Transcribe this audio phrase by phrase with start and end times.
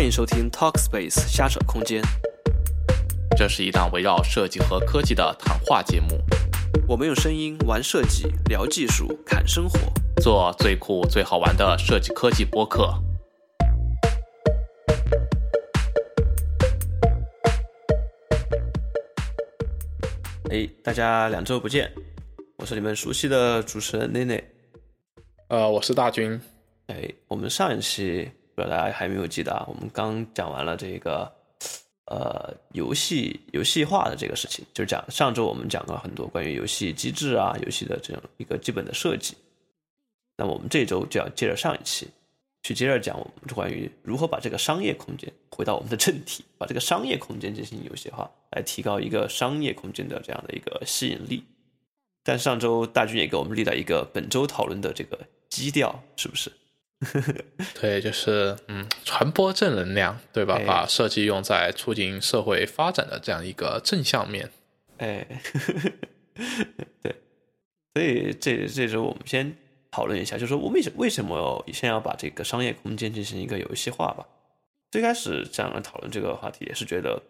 [0.00, 2.00] 欢迎收听 Talkspace 瞎扯空间，
[3.36, 6.18] 这是一档围绕设计和科技的谈话节目，
[6.88, 9.78] 我们用声音玩设计、聊技术、侃生活。
[10.22, 12.94] 做最酷最好玩的设计科技播客。
[20.50, 21.92] 哎，大家两周不见，
[22.56, 24.42] 我是你们熟悉的主持人内内。
[25.48, 26.40] 呃，我是大军。
[26.86, 28.30] 哎，我们上一期
[28.68, 29.64] 大家还没有记得啊？
[29.68, 31.30] 我们刚讲完了这个
[32.06, 39.36] 呃游戏游戏化的这个事情，就是讲上周我们讲了很多关于游戏机制啊、游戏的这样一个基本的设计。
[40.36, 42.08] 那么我们这周就要接着上一期，
[42.62, 51.44] 去接着讲我们关于如何把这个商业空间回到我们的正题，把这个商业空间进行游戏化，来提高一个商业空间的这样的一个吸引力。
[52.22, 56.52] 但上周大军也给我们立了一个本周讨论的这个基调，是不是？
[57.80, 60.60] 对，就是嗯，传播正能量，对吧？
[60.66, 64.50] 把设计用在促进社会发展的这样一个正向面。
[64.98, 65.26] 哎，
[67.02, 67.16] 对，
[67.94, 69.56] 所以这这是我们先
[69.90, 74.26] 讨论一下，就是说我为什为什么先要把这个商业空间进行一个游戏化吧？
[74.90, 77.22] 最开始这样来讨论这个话题，也是觉得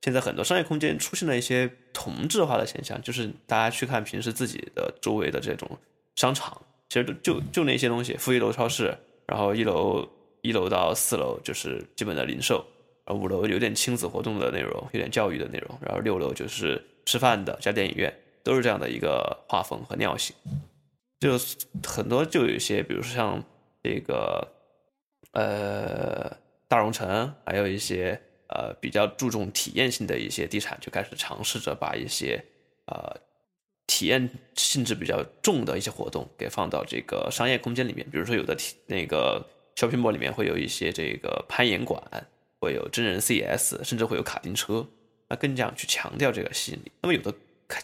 [0.00, 5.68] 现在很多商业空间出现了一些同质化的现象，就是大家去看平时自己的周围的这种
[6.14, 8.96] 商场，其实就就那些东西，负一楼超市。
[9.28, 10.08] 然后一楼
[10.40, 12.64] 一楼到四楼就是基本的零售，
[13.04, 18.12] 然后五楼有点亲子活动的内容，有点教育的内容，然后六楼就是吃饭的加电影院，
[18.42, 20.34] 都是这样的一个画风和尿性。
[21.20, 21.38] 就
[21.86, 23.44] 很多就有一些，比如说像
[23.82, 24.48] 这个
[25.32, 26.34] 呃
[26.66, 28.18] 大融城，还有一些
[28.48, 32.42] 呃比较注重体验性的一些地产，就开始尝试着把一些
[32.86, 33.27] 呃。
[33.88, 38.08] 体验性质比较重的一些活动，给放到这个商业空间里面。
[38.10, 39.44] 比如说，有的体那个
[39.74, 42.00] shopping mall 里面会有一些这个攀岩馆，
[42.60, 44.86] 会有真人 CS，甚至会有卡丁车，
[45.28, 46.92] 那更加去强调这个吸引力。
[47.00, 47.34] 那么有的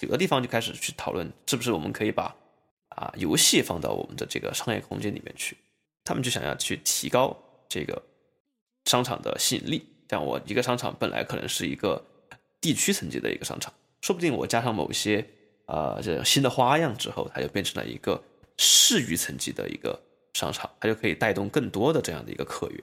[0.03, 2.37] 有的地方就开始去讨论，是不是我们可以把
[2.91, 5.57] 啊游戏放到我们的这个商业空间里面去？
[6.05, 7.35] 他们就想要去提高
[7.67, 8.01] 这个
[8.85, 9.87] 商场的吸引力。
[10.11, 12.05] 像我一个商场本来可能是一个
[12.61, 13.73] 地区层级的一个商场，
[14.03, 15.27] 说不定我加上某些。
[15.67, 18.23] 呃，这新的花样之后，它就变成了一个
[18.59, 19.99] 市域层级的一个
[20.35, 22.81] 商场，它就可以带动更多的这样的一个客源。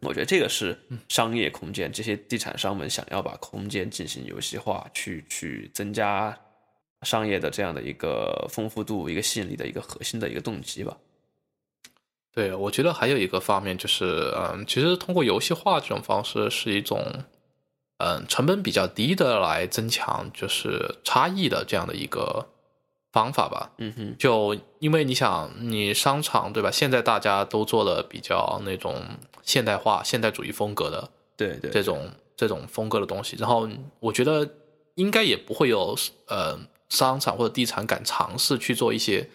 [0.00, 0.76] 我觉得这个是
[1.08, 6.36] 商业空间，这些地产商们想要把空间进行游戏化，去去增加
[7.02, 10.96] 商业的这样的一个丰富度、一个吸引力的一个核心的一个动机吧。
[12.32, 17.00] 对，我觉得还有一个方面就是，嗯，其实通过游戏化这种方式是一种。
[18.02, 22.48] 嗯，成本比较低的来增强就是差异的这样的一个
[23.12, 23.72] 方法吧。
[23.76, 26.70] 嗯哼，就因为你想，你商场对吧？
[26.70, 29.02] 现在大家都做的比较那种
[29.42, 33.36] 现代化、现代主义风格的，对对，这种这种风格的东西。
[33.38, 33.68] 然后
[33.98, 34.48] 我觉得
[34.94, 35.94] 应该也不会有
[36.28, 36.58] 呃
[36.88, 39.28] 商场或者地产敢尝试去做一些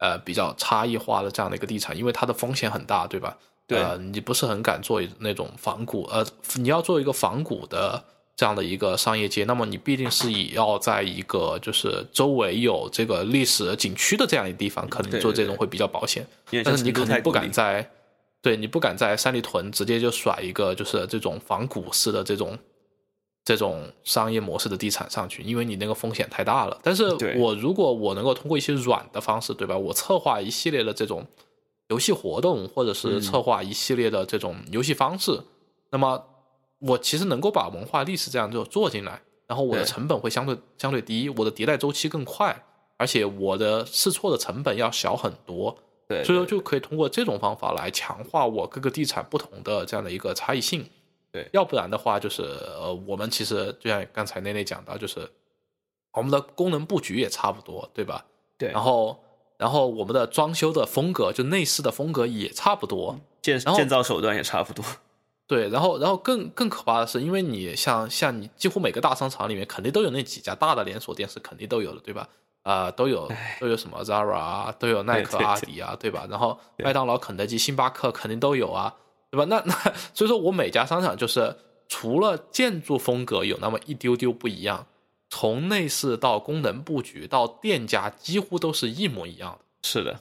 [0.00, 3.38] 呃比较差异化的这样的一个地产，因为它的风险很大，对吧？
[3.68, 8.02] 对，你不是很敢做那种仿古，呃，你要做一个仿古的
[8.34, 16.26] 这样的一个商业街，那么你必定是以要在一个就是周围有这个历史景区的这样一个地方，可能做这种会比较保险。
[16.64, 17.90] 但是你可能不敢在，
[18.40, 22.58] 对你不敢在三里屯直接就甩一个就是这种仿古式的这种
[23.44, 26.80] 这种商业模式的地产上去，因为你那个风险太大了。
[26.82, 29.76] 但是我如果我能够通过一些软的方式，对吧？
[29.76, 31.26] 我策划一系列的这种。
[31.88, 35.40] 游戏活动，或者是策划一系列的这种游戏方式，
[35.90, 36.22] 那么
[36.78, 42.62] 我其实能够把文化历史这样就做进来，然后我的成本会相对相对低，我的迭代周期更快，
[42.98, 45.76] 而且我的试错的成本要小很多。
[46.06, 50.88] 对，所以说就可以通过这种方法来强化我各个地产不同的这样的一个差异性。
[51.32, 55.26] 对，要不然的话，就是呃，我们其实就像刚才内内讲到，就是
[56.12, 58.26] 我们的功能布局也差不多，对吧？
[58.58, 59.18] 对，然后。
[59.58, 64.84] 然后我们的装修的风格，就内饰的风格也差不多，建建造手段也差不多。
[65.48, 72.28] 对，然后然后更更可怕的是，因为你像像你几乎每个大商场里面肯定都有那几家大的连锁店是肯定都有的，对吧？
[72.62, 73.26] 啊，都有
[73.58, 76.26] 都有什么 Zara 啊，都有 耐克、阿迪啊，对吧？
[76.28, 78.94] 然后麦当劳、肯德基、星巴克肯定都有啊，
[79.30, 79.44] 对吧？
[79.46, 79.74] 那 那
[80.12, 81.56] 所以说我每家商场就是
[81.88, 84.86] 除了建筑风格有那么一丢丢不一样。
[85.30, 89.58] 从内饰到功能布局到店家，几乎都是一模一样的。
[89.82, 90.20] 是的，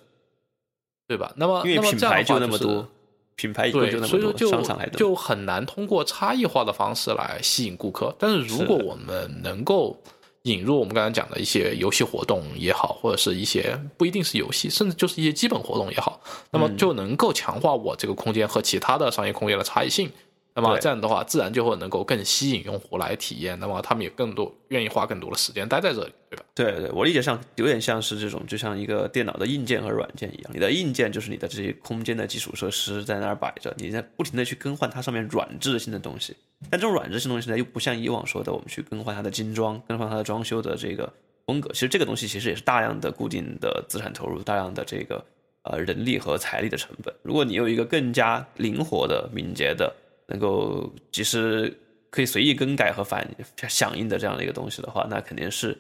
[1.08, 1.34] 对吧？
[1.38, 2.88] 那么，因为品牌就那么多，
[3.36, 8.14] 品牌对，所以说就商场就很难通过差异化的方式来吸引顾客。
[8.20, 9.98] 但是，如果我们能够
[10.44, 16.22] 引入我们刚才讲的一些游戏活动也好，或者是一些不一定是游戏，甚至就是一些基本活动也好，
[16.52, 20.12] 那么就能够强化我这个空间和其他的商业空间的差异性。
[20.60, 26.44] 那么这样的话，自然就会能够更吸引用户来体验，那么他们也更多愿意花更多的时间待在这里，对吧？
[26.56, 36.36] 对对，我理解上有点像是这种，就像一个电脑的硬件和软件一样，你的硬件就是你的这些空间的基础设施在那儿摆着，你在不停的去更换它上面软质性的东西。
[36.72, 41.14] 但这种软质性东西呢，又不像以往说的，我们去更换它的精装，更换它的装修的这个
[41.46, 41.70] 风格。
[41.72, 45.24] 其实这个东西其实也是大量的固定的资产投入，大量的这个
[45.66, 47.14] 呃人力和财力的成本。
[47.22, 49.94] 如果你有一个更加灵活的、敏捷的，
[50.28, 51.78] 能够及时
[52.10, 53.30] 可以随意更改和反
[53.70, 55.78] 响应的这样的一个东西的话，那肯定是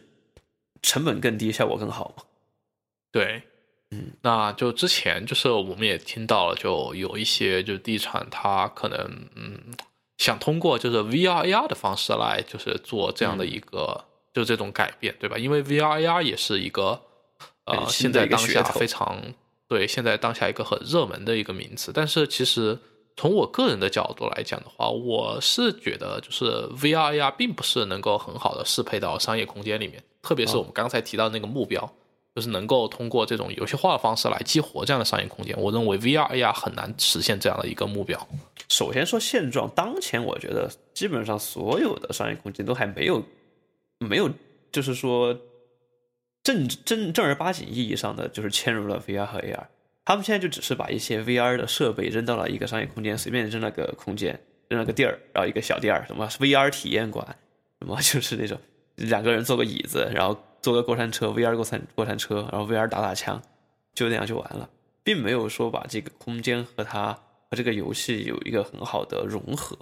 [0.81, 2.23] 成本更低，效果更好嘛。
[3.11, 3.41] 对，
[3.91, 8.97] 嗯，那就之前就是我们也听到了，就有一些就是地产，它可能
[9.35, 9.59] 嗯
[10.17, 15.37] 想通过就是 VR AR 的方式来就是做这样的一个、就这种改变，对吧？
[15.37, 17.01] 因为 VR AR 也是一个
[17.65, 19.21] 呃很新的现在当下非常
[19.67, 22.77] 对现在当下一个很热门的一个名词，但是其实。
[23.17, 26.45] 从我个人的角度来讲的话，我是觉得就是
[26.79, 31.91] VR AR 并不是能够很好的适配到商业空间里面，特别是我们刚才提到那个目标，
[32.35, 35.59] 就是能够通过这种游戏化的方式来激活这样的商业空间。
[35.59, 38.27] 我认为 VR AR 很难实现这样的一个目标。
[38.69, 43.23] 首先说现状，当前我觉得基本上所有的商业空间都还没有
[43.97, 44.29] 没有，
[44.71, 45.35] 就是说
[46.43, 49.65] 正正正儿八经意义上的就是嵌入了 VR 和 AR。
[50.07, 54.39] 他们现在就只是把一些 VR 的设备扔到了一个商业空间，随便扔了个空间，
[54.69, 57.27] 扔了个地儿，然后一个小店儿，什么 VR 体验馆，
[57.81, 58.57] 什么 就是那种
[58.95, 63.41] 两个人坐个椅子，然后坐个过山车，VR 过山过山车，然后 VR 打打枪，
[63.95, 64.69] 就那样就完了，
[65.03, 67.11] 并没有说把这个空间和它
[67.51, 69.77] 和这个游戏有一个很好的融合。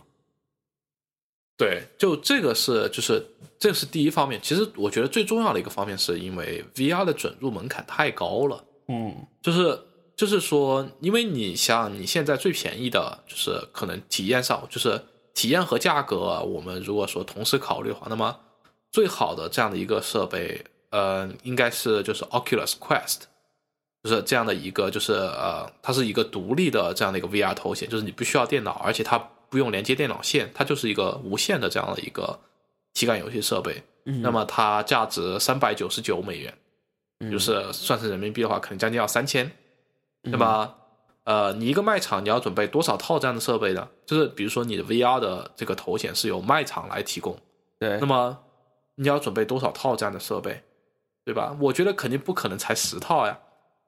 [1.56, 3.24] 对，就这个是就是
[3.60, 4.42] 这是第一方面。
[4.42, 9.80] 其实我觉得最重要的一个方面是因为 VR 的准入门槛太高了，嗯，就是
[10.16, 15.02] 就是说，因为你像你现在最便宜的，就是可能体验上，就是
[15.34, 18.40] 体验和价格，我们如果说同时考虑的话，那么
[18.92, 23.24] 最好的这样的一个设备，呃，应该是就是 Oculus Quest，
[24.04, 29.18] 就是这样的一个，就是呃，它是一个独立的这样的一个 VR 头显，就是你不需要电脑，而且它
[29.50, 32.40] 不用连接电脑线，它就是一个无线的这样的一个
[32.94, 33.84] 体感游戏设备。
[34.06, 36.58] 嗯那么它价值三百九十九美元，
[37.30, 39.52] 就是算成人民币的话，可能将近要三千。
[40.26, 40.76] 那么，
[41.24, 43.88] 呃，你一个卖场你要准备多少套这样的设备呢？
[44.06, 47.36] 就是比如说你的 VR 的这个头显是由卖场来提供，
[47.80, 48.38] 对那，么
[48.96, 50.64] 你要准备多少套这样的设备，
[51.24, 51.56] 对吧？
[51.60, 53.40] 我觉得肯定不可能才十套呀，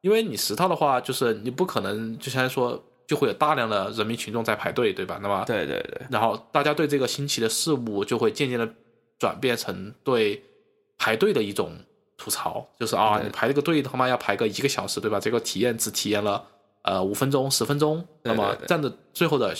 [0.01, 5.19] 因为你十套的话，就是你不可能就相当于说就会有大量的人民群众在排队，对吧？
[5.21, 8.67] 那么对对对，然后大家对这个新奇的事物就会渐渐的
[9.17, 10.43] 转变成对
[10.97, 11.71] 排队的一种
[12.17, 15.19] 吐槽，就是啊，你排这个队他妈要排个一个小时，对吧？
[15.19, 16.43] 这个体验只体验了
[16.81, 19.55] 呃五分钟、十分钟，那么对对这样的最后的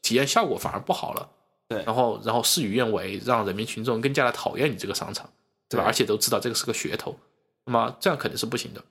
[0.00, 1.28] 体验效果反而不好了。
[1.68, 5.28] 对然后然后事与愿违，让人民群众更加的讨厌你这个商场，
[5.68, 5.82] 对吧？
[5.82, 7.18] 对而且都知道这个是个噱头，
[7.64, 8.82] 那么这样肯定是不行的。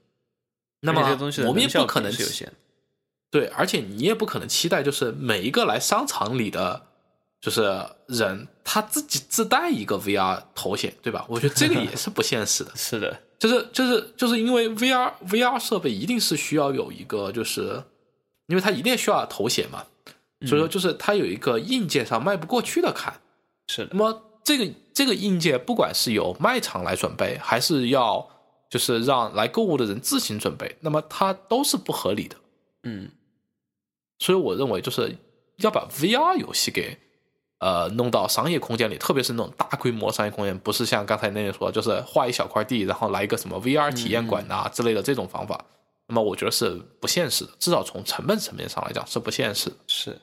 [0.81, 1.01] 那么
[1.47, 2.11] 我们也不可能。
[3.31, 6.85] 对，而且你也不可能期待，就是每一个来商场里的，
[7.45, 7.61] 就是
[8.07, 11.23] 人他自己自带一个 VR 头显，对吧？
[11.29, 12.71] 我觉得这个也是不现实的。
[12.75, 17.83] 是的，就是就是就是因为 VR VR 设备一定是需要有一个，就是
[18.47, 19.85] 因为它一定需要头显嘛，
[20.47, 23.13] 所以说就是它有一个硬件上迈不过去的坎。
[23.67, 28.27] 是的那，么这个这个硬件，不管是由卖场来准备，还是要
[28.71, 32.35] 就是让来购物的人自行准备，那么它都是不合理的。
[32.81, 33.11] 嗯，
[34.17, 35.15] 所以我认为就是
[35.57, 36.97] 要把 VR 游戏给
[37.59, 45.63] 呃弄到商业空间里，特别是那种大规模商业空间，不是像刚才那样说，就是画一小块地，然后来一个什么 VR 体验馆啊之类的这种方法。
[46.07, 46.69] 那么我觉得是
[46.99, 49.75] 不现实的，至少从成本层面上来讲是不现实的。
[49.87, 50.21] 是，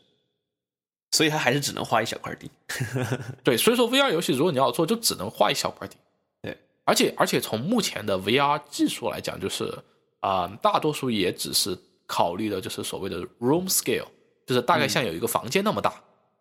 [1.11, 2.49] 所以它还是只能画一小块地。
[3.43, 5.97] 对，所以说 VR 游戏如果你要做，就只能画一小块地。
[6.41, 9.77] 对，而且而且从目前的 VR 技术来讲，就是
[10.21, 14.07] 啊、大多数也只是考虑的就是所谓的 room scale，
[14.47, 15.91] 就是大概像有一个房间那么大。
[15.91, 15.97] 对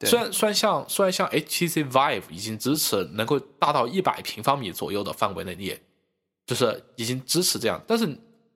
[0.09, 5.79] 虽然虽然像虽然像 HTC Vive 已经支持能够大到一百平方米左右的范围内，也
[6.45, 8.07] 就是已经支持这样，但是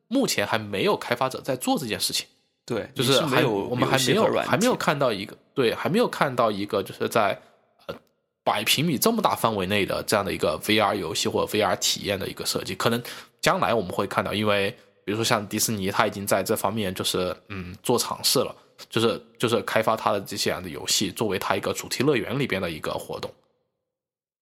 [0.08, 2.26] 目前还没有开发者在做这件事情。
[2.66, 7.40] 对，就是还没有我们还没有还没有看到一个对，还没有看到一个就是在
[7.86, 7.96] 呃
[8.44, 13.00] 百平米这么大范围内的这样的一个 VR 游戏或者 VR 体验的一个设计，可能
[13.40, 14.72] 将来我们会看到，因为
[15.04, 18.56] 比如说像迪士尼，它已经在这方面就是嗯做尝试了，
[18.90, 23.32] 就是就是开发他的这些样的游戏，作为他一个主题乐园里边的一个活动。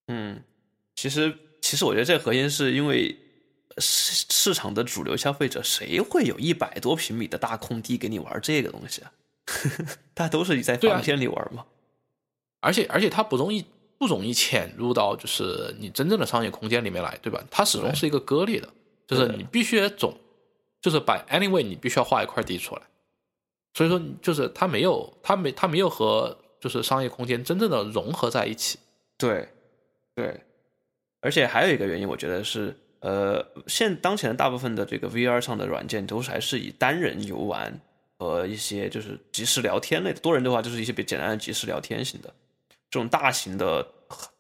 [0.08, 0.42] 嗯，
[0.96, 3.18] 其实其其实我觉得这核心是因为
[3.80, 9.12] 市市场的主流消费者谁会有一百多平米的大空地给你玩这个东西啊？
[10.14, 11.66] 大家都是在房间里玩嘛。
[12.60, 13.66] 而且而且它不容易
[13.98, 17.44] 不容易潜入到就是你真正的商业空间里面来，对吧？
[17.50, 18.72] 它始终是一个割裂的，
[19.08, 20.16] 就是你必须总
[20.80, 22.82] 就是把 anyway 你必须要画一块地出来，
[23.74, 28.78] 所以说就是它没有它没它没有和就是商业空间真正的融合在一起。
[29.18, 29.48] 对，
[30.16, 30.40] 对，
[31.22, 37.80] 而且还有一个原因，我觉得是，呃，现当前的大部分的这个 VR 上的软件都是还是以单人游玩
[38.18, 42.34] 和一些就是即时聊天类的，多人的话就是一些比较简单的即时聊天型的，
[42.90, 43.86] 这种大型的，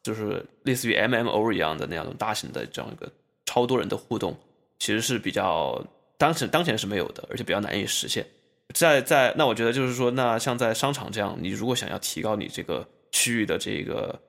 [0.03, 3.11] 就是类似于 MMO 一样的那样的大型的这样一个
[3.45, 4.37] 超多人的互动，
[4.79, 5.83] 其实是比较
[6.17, 8.25] 当前当前是没有的，而且比较难以实现。
[8.73, 14.19] 在在那我觉得就是说，那像在商场这样，你如果想要提高你这个区域的这个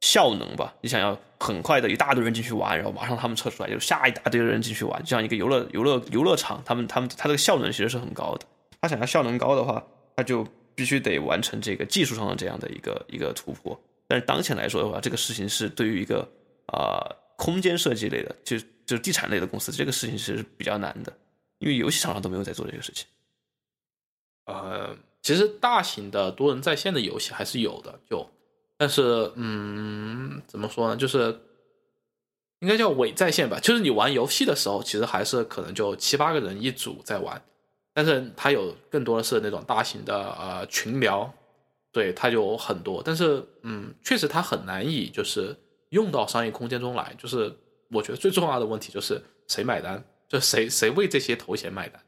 [0.00, 8.46] 效能吧，你想要很快的一大堆人进去玩，然后马上他们撤出来，就下一大堆人进去玩，这样一个游乐游乐游乐场，他们他们它这个效能其实是很高的。
[8.80, 9.82] 他想要效能高的话，
[10.14, 13.80] 他就必须得完成这个技术上的这样的一个一个突破。
[14.06, 16.28] 但是当前来说的话，这个事情是对于一个
[16.66, 17.00] 啊、
[17.36, 21.10] 空间设计类的，就就是地产类的公司，这个事情其实是比较难的，
[21.58, 23.06] 因为游戏厂商都没有在做这个事情。
[24.46, 28.28] 呃，其实大型的多人在线的游戏还是有的，就，
[28.76, 31.40] 但是嗯，怎么说呢，就是
[32.60, 37.42] 应该叫伪在线吧，就是你玩游戏的时候，其实还是可能就七八个人一组在玩，
[37.92, 41.32] 但是它有更多的是那种大型的呃群聊，
[41.92, 45.56] 对，它有很多，但是嗯，确实它很难以就是
[45.90, 47.54] 用到商业空间中来，就是
[47.90, 52.02] 我觉得最重要的问题就是谁买单，就谁谁为这些头衔买单。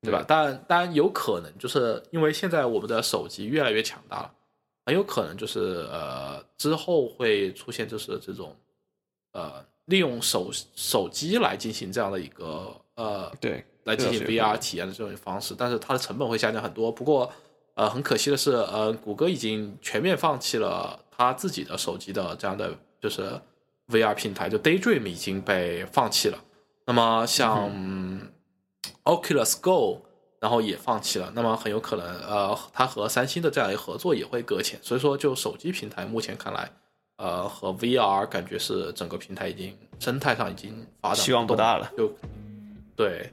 [0.00, 0.24] 对吧？
[0.26, 4.32] 当然，当然有可能，就是因为现在我们的手机越来越强大了，
[4.86, 8.54] 很有可能就是呃之后会出现就是这种
[9.32, 16.92] 呃利用手手机来进行这样的一个呃对，来进行 VR 体验的这种方式，但是它的成本会下降很多。
[16.92, 17.32] 不过
[17.74, 23.28] 呃很可惜的是，呃谷歌已经全面放弃了它自己的手机的这样的就是
[23.88, 26.38] VR 平台，就 Daydream 已经被放弃了。
[26.86, 28.30] 那么像、嗯
[29.04, 30.02] Oculus Go，
[30.40, 34.78] 然后也放弃了，那么很有可能，呃，它和三星的这样一个合作也会搁浅。
[34.82, 36.70] 所以说，就手机平台目前看来，
[37.16, 41.90] 呃，和 VR 感觉是整个平台已经生态上已经发展希望不大了。
[41.96, 42.12] 就
[42.94, 43.32] 对，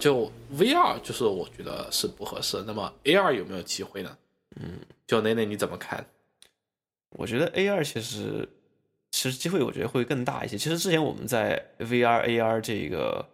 [0.00, 2.64] 就 VR 就是我觉得是不合适。
[2.66, 4.16] 那么 AR 有没有机会呢？
[4.56, 6.04] 嗯，就内内你怎么看？
[7.10, 8.48] 我觉得 A 二其实
[9.10, 10.56] 其实机会我觉得会更大一些。
[10.56, 13.24] 其实之前我们在 VR AR 这个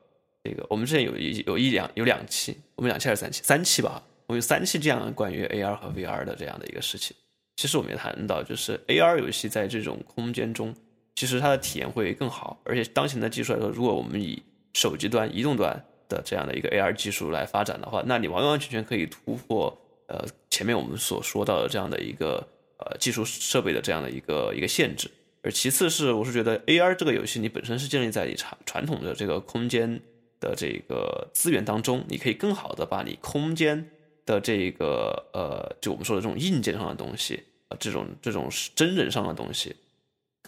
[0.42, 3.42] 这个，我们之前有一有一两有两期，我们两期还是三期？
[3.42, 7.16] 三期吧，我们有三期这样关于 AR 和 VR 的这样的一个事情。
[7.56, 10.75] 其实我们也谈到，就是 AR 游戏在这种空间中，
[11.14, 12.61] 其实它的体验会更好。
[12.64, 14.42] 而且当前的技术来说，如果我们以
[14.75, 22.46] 手机端、移动端的这样的一个 AR 技术来发展的话，那你完完全全可以突破呃前面我们所说到的这样的一个
[22.78, 25.10] 呃技术设备的这样的一个一个限制。
[25.42, 30.00] 而其次是，我是觉得 AR 这个游戏你本身是建立在你传传统的这个空间
[30.40, 33.88] 的这个资源当中，你可以更好的把你空间
[34.25, 39.76] 的这个呃，就我们说的这种硬件上的东西，呃，这种这种真人上的东西，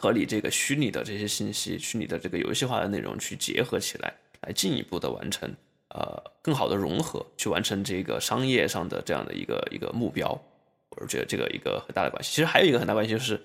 [0.00, 4.12] 和你这个虚拟的这些信息、虚拟的这个游戏化的内容去结合起来，
[4.42, 5.54] 来进一步的完成
[5.88, 10.40] 呃更好的融合，去完成这个商业上的这样的一个一个目标。
[10.90, 12.30] 我是觉得这个一个很大的关系。
[12.30, 13.40] 其实还有一个很大关系就是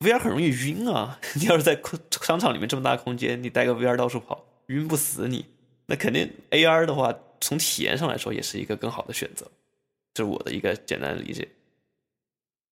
[0.00, 1.18] ，VR 很容易晕啊。
[1.36, 5.46] 你要是在空商场里面这么大空间，你带个 VR 到处跑，晕不死你。
[5.86, 9.50] 那肯定 AR 的话，从体验上来说也是一个更好的选择。
[10.14, 11.48] 这是我的一个简单的理解。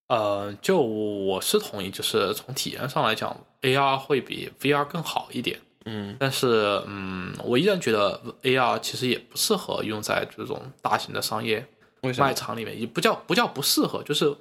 [0.07, 5.59] 呃，就我是同意，就是从体验上来讲，AR 会比 VR 更好一点。
[5.85, 11.65] 嗯但是，嗯，我依然觉得 AR 其实也不适合用在这种大型的商业
[12.17, 14.35] 卖场里面，也不叫不叫不适合，就是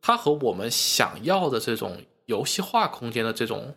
[0.00, 3.74] 它和我们想要的这种游戏化空间的这种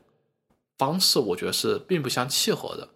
[0.78, 2.88] 方式，我觉得是并不相契合的。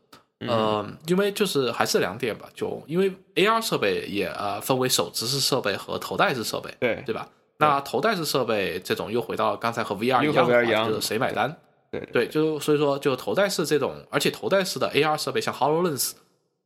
[0.42, 7.30] 嗯呃，因为就是还是两点吧，就因为 AR 设备也呃分为手持式设备和头戴式设备，对对吧？
[7.58, 11.58] 那头戴式设备这种又回到刚才和 VR 一样 VR 一样话，就是谁买单？
[12.00, 16.12] 对对，就所以说，就头戴式这种，而且头戴式的 AR 设备，像 Hololens，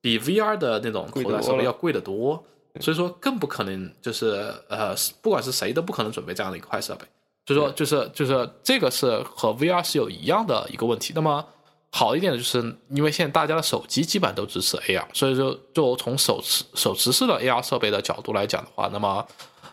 [0.02, 2.44] 比 VR 的那种头戴设备要贵得多，
[2.80, 7.06] 所以说更不可能就是呃，不管是谁都不可能准备这样的一块设备。
[7.46, 11.14] 所以说，就是就是这个是和 VR 是有一样的一个问题。
[11.16, 11.44] 那么
[11.92, 12.60] 好一点的就是，
[12.90, 19.26] 因为现在大家的手机基本都支持 AR，所以说就从手持手持式的 AR 设备的角度来讲的话，那么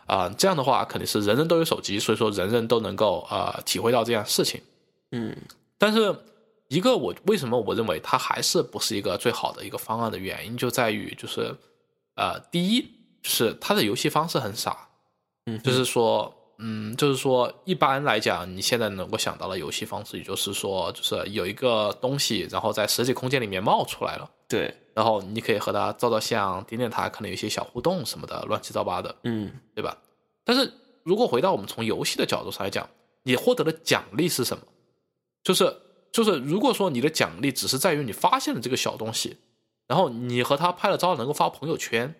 [0.06, 4.60] 啊、这样的话肯定是人人都有手机，所以说人人都能够呃体会到这样的事情。
[5.12, 5.36] 嗯。
[5.78, 6.14] 但是
[6.68, 11.54] 一个我为什么我认为它还是不是一个最好的一个方案的原因，就在于就是
[12.14, 12.80] 呃，第一
[13.22, 14.88] 就是它的游戏方式很傻，
[15.46, 29.52] 嗯，就是说，嗯，就是说，一般来讲，你现在能够想到的游戏方式，也就是说，就是有一个东西，然后在实体空间里面冒出来了，对，然后你可以和它照照相、点点它，可能有一些小互动什么的，乱七八糟的，嗯。
[29.74, 29.98] 对吧？
[30.42, 30.72] 但是
[31.02, 32.88] 如果回到我们从游戏的角度上来讲，
[33.24, 34.62] 你获得的奖励是什么？
[35.46, 35.72] 就是
[36.10, 39.36] 就是，如果说你的奖励只是在于你发现了这个小东西，
[39.86, 42.12] 然后你和他拍了照，能够发朋友圈，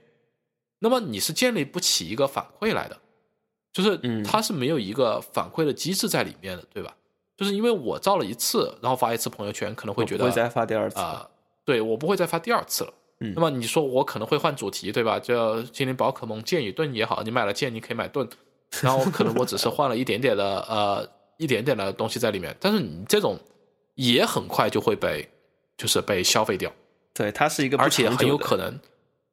[0.78, 2.97] 那么你是建立不起一个反馈来的，
[3.73, 6.95] 就是嗯它是没有一个反馈的机制在里面的，对吧？
[7.37, 11.30] 就是因为我照了一次，然后发一次朋友圈，可能会觉得我不会再发第二次啊、了。
[11.64, 12.95] 对我不会再发第二次了。
[13.18, 15.18] 嗯那么你说我可能会换主题，对吧？
[15.18, 18.28] 就精灵宝可梦剑与盾也好，你买了剑，你可以买盾，
[18.82, 23.39] 然后可能我只是换了一点点的呃一点点的东西在里面，但是你这种
[23.95, 25.29] 也很快就会被
[25.77, 26.73] 就是被消费掉，
[27.13, 28.79] 对，它是一个而且很有可能，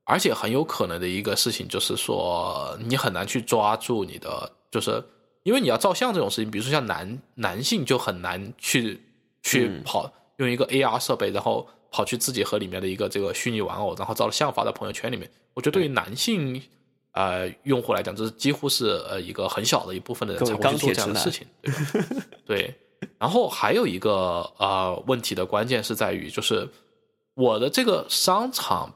[0.04, 5.04] 而且很有可能的一个事情就是说，你很难去抓住你的，就是
[5.44, 9.02] 因为你要照相这种事情，比如说像男男性就很难去
[9.42, 9.84] 去嗯。
[9.84, 15.30] 跑、用一个 AR 设备，然后跑去自己和里面的一个这个虚拟玩偶，然后照了相发到朋友圈里面。
[15.54, 16.62] 我觉得对于男性
[17.14, 22.26] 呃用户来讲，这是几乎是呃一个很小的一部分的人才会去做这样的事情，对吧？
[22.46, 22.76] 对。
[23.20, 26.70] 然后还有一个呃问题的关键是在于，就是
[27.34, 28.94] 我的这个商场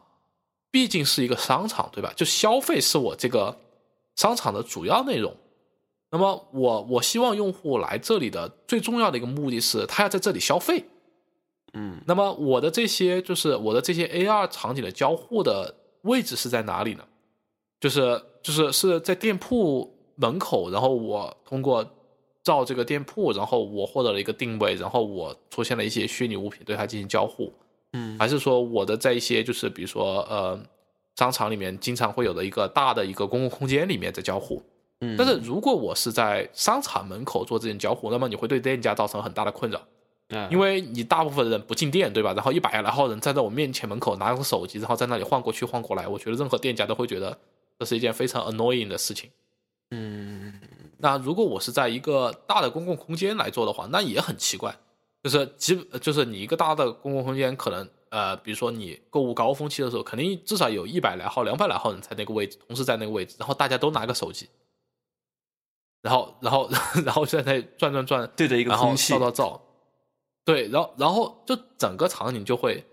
[0.72, 2.14] 毕竟是一个商场，对吧？
[2.16, 3.58] 就消费是我这个
[4.16, 5.36] 商场的主要内容。
[6.10, 10.86] 那么我我希望用户来这里的最重要的一个目的是，他要在这里消费。
[11.74, 17.04] 嗯那么我的这些就是我的这些 AR 场景的交互的位置是在哪里呢？
[17.80, 21.86] 就是就是是在店铺门口，然后我通过
[22.44, 27.54] 照这个店铺，然后我获得了一个定位，然后我出现了一些虚拟物品对它进行交互，
[27.94, 30.60] 嗯还是说我的在一些就是比如说呃
[31.16, 34.62] 商场里面经常会有的一个大的一个公共空间里面在交互？
[35.02, 39.80] 嗯，但是如果我是在商场门口做这件交互，那么你会对店家造成很大的困扰。
[40.30, 42.34] 啊因为你大部分人不进店，对吧？
[42.34, 47.38] 然后一百来号人站在我面前门口拿个手机，然后在那里晃过去晃过来，我觉得任何店家都会觉得
[47.80, 49.30] 这是一件非常 annoying 的事情。
[49.92, 50.60] 嗯
[50.98, 54.76] 那如果我是在一个大的公共空间来做的话，那也很奇怪，
[55.24, 64.50] 就是基就是你一个大的公共空间，可能呃，比如说你购物高峰期的时候，肯定至少有一百来号、两百来号人在那个位置，同时在那个位置，然后大家都拿个手机，
[66.02, 66.68] 然后然后
[67.06, 69.62] 然后在那转转转，对着一个然后空气照照照，
[70.44, 72.84] 对，然后然后就整个场景就会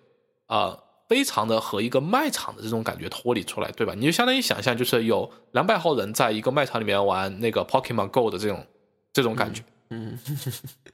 [0.49, 3.95] 呃非常的和一个卖场的这种感觉脱离出来，对吧？
[3.95, 8.67] 你就相当于想象，就是有两百号人在一个卖场里面玩那个 Pokemon Go 的这种
[9.13, 10.19] 这种感觉，嗯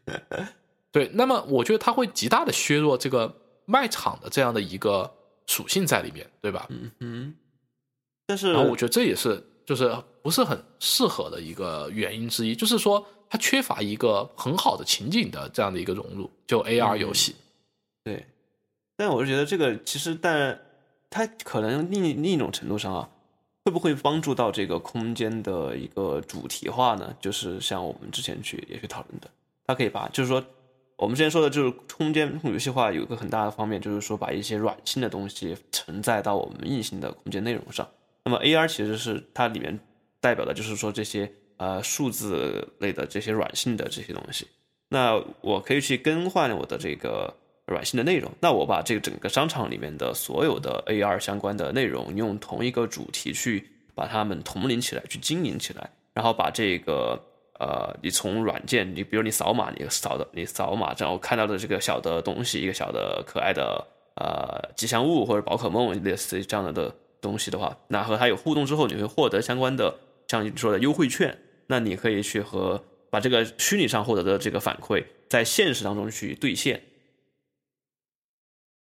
[0.92, 1.11] 对。
[1.14, 3.35] 那么我觉得它会极大的削弱这个
[3.66, 5.11] 卖场的这样的一个
[5.46, 6.66] 属性在里面，对吧？
[6.70, 7.35] 嗯嗯，
[8.27, 17.37] 但是然后我觉得这也是就是不是很适合的一个原因之一，就是说它缺乏一个很好的情景的这样的一个融入，就 AR 游戏。
[18.03, 18.27] 对，
[19.01, 20.61] 但我是觉得这个其实，但
[21.09, 23.09] 它可能另另一种程度上啊，
[23.65, 27.17] 会不会帮助到这个空间的一个主题化呢？
[27.19, 29.31] 就是像我们之前去也去讨论的，
[29.67, 30.45] 它可以把，就是说
[30.97, 37.89] 我们之前说的，就是空间游戏化有一个很大的方面，就是说把一些软性的东西承载到我们硬性的空间内容上。
[38.27, 39.81] 那么 AR 其实是它里面
[40.21, 44.47] 代表的就是说这些呃数字类的这些软性的这些东西。
[44.91, 47.35] 那我可以去更换我的这个
[47.71, 48.31] 软性的内容。
[48.41, 57.19] 那我把这个整个商场里面的所有的 AR 相关的内容，用同一个主题去把它们统领起来，去经营起来，然后把这个
[57.59, 69.95] 呃，你从软件，你比如你扫码，你扫的你扫码，然后看到的这个小的东西，一个小的可爱的呃吉祥物或者宝可梦类似这样的的东西的话，那和它有互动之后，你会获得相关的
[70.29, 76.81] 像你说的优惠券，那你可以去和把这个虚拟上获得的这个反馈，在现实当中去兑现，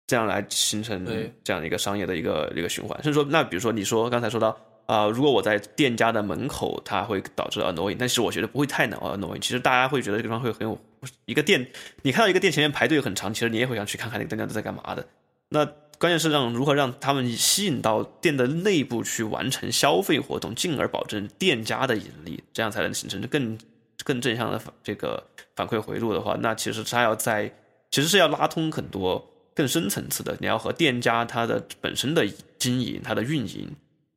[0.07, 1.05] 这样来形成
[1.43, 3.01] 这样的一个商业的一个一个循环。
[3.03, 9.39] 甚至说，那比如说你说刚才说到啊、如果我在店家的门口，它会导致 annoying，但其实我觉得不会太 annoying。
[9.39, 10.79] 其实大家会觉得这个地方会很有
[11.25, 11.67] 一个店，
[12.03, 15.03] 你看到一个店前面排队很长，其实你也会想去看看那个店家都在干嘛的。
[15.49, 15.65] 那
[15.97, 23.57] 关键是让如何让他们吸引到店的内部去完成消费活动，进而保证店家的盈利，这样才能形成更
[24.03, 25.23] 更正向的反这个
[25.55, 27.51] 反馈回路的话，那其实它要在
[27.89, 32.27] 其实是要拉通很多更深层次的，你要和店家它的本身的
[32.59, 33.73] 经营、它的运营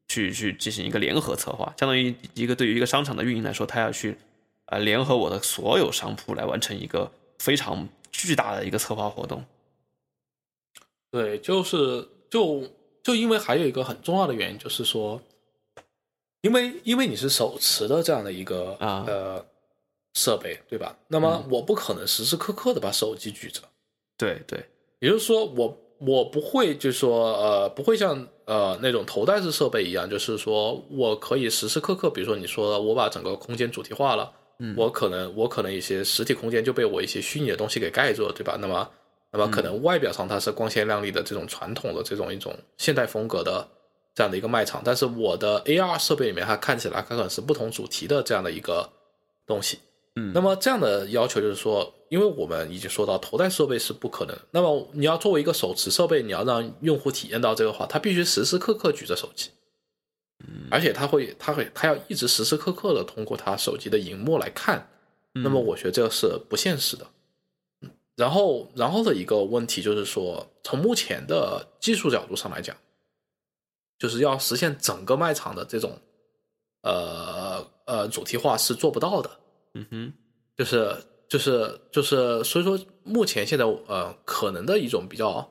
[0.08, 4.18] 去去进行一个联合策划，相当于一个对于一个商场的运营来说，它要去
[4.66, 9.44] 呃联合我的所有商铺来完成一个非常巨大的一个策划活动。
[11.10, 12.68] 对，就是就
[13.02, 15.22] 就因为还有一个很重要的原因，就是说，
[16.42, 19.46] 因为因为你是手持的这样的一个啊呃
[20.14, 20.98] 设备，对吧？
[21.06, 23.62] 那么我不可能时时刻刻的把手机举着，
[24.18, 24.68] 对对，
[25.00, 38.56] 也就是说我，我不会就是说呃不会像呃那种头戴式设备一样，就是说我可以时时刻刻，比如说你说我把整个空间主题化了，嗯我可能我可能一些实体空间就被我一些虚拟的东西给盖住了，对吧？
[38.60, 38.90] 那么
[39.30, 43.68] 那么可能外表上它是光鲜亮丽的这种传统的这种一种现代风格的
[44.14, 48.88] 这样的一个卖场，但是我的 AR 设备里面它看起来它可能是不同主题的这样的一个
[49.46, 49.78] 东西。
[50.16, 59.50] 嗯那么这样的要求就是说，因为我们已经说到头戴设备是不可能，那么你要作为一个手持设备，你要让用户体验到这个话，他必须时时刻刻举着手机，
[60.70, 64.88] 而且他会，他会，他要一直时时刻刻的通过他手机的荧幕来看，
[65.32, 67.04] 那么我觉得这个是不现实的。
[67.04, 72.76] 嗯然后，然后的一个问题就是说，从目前的技术角度上来讲，
[73.96, 75.96] 就是要实现整个卖场的这种
[76.82, 79.30] 呃呃主题化是做不到的。
[79.74, 80.12] 嗯哼，
[80.56, 80.96] 就是
[81.28, 85.46] 就是就是，所以说目前现在呃可能的一种比较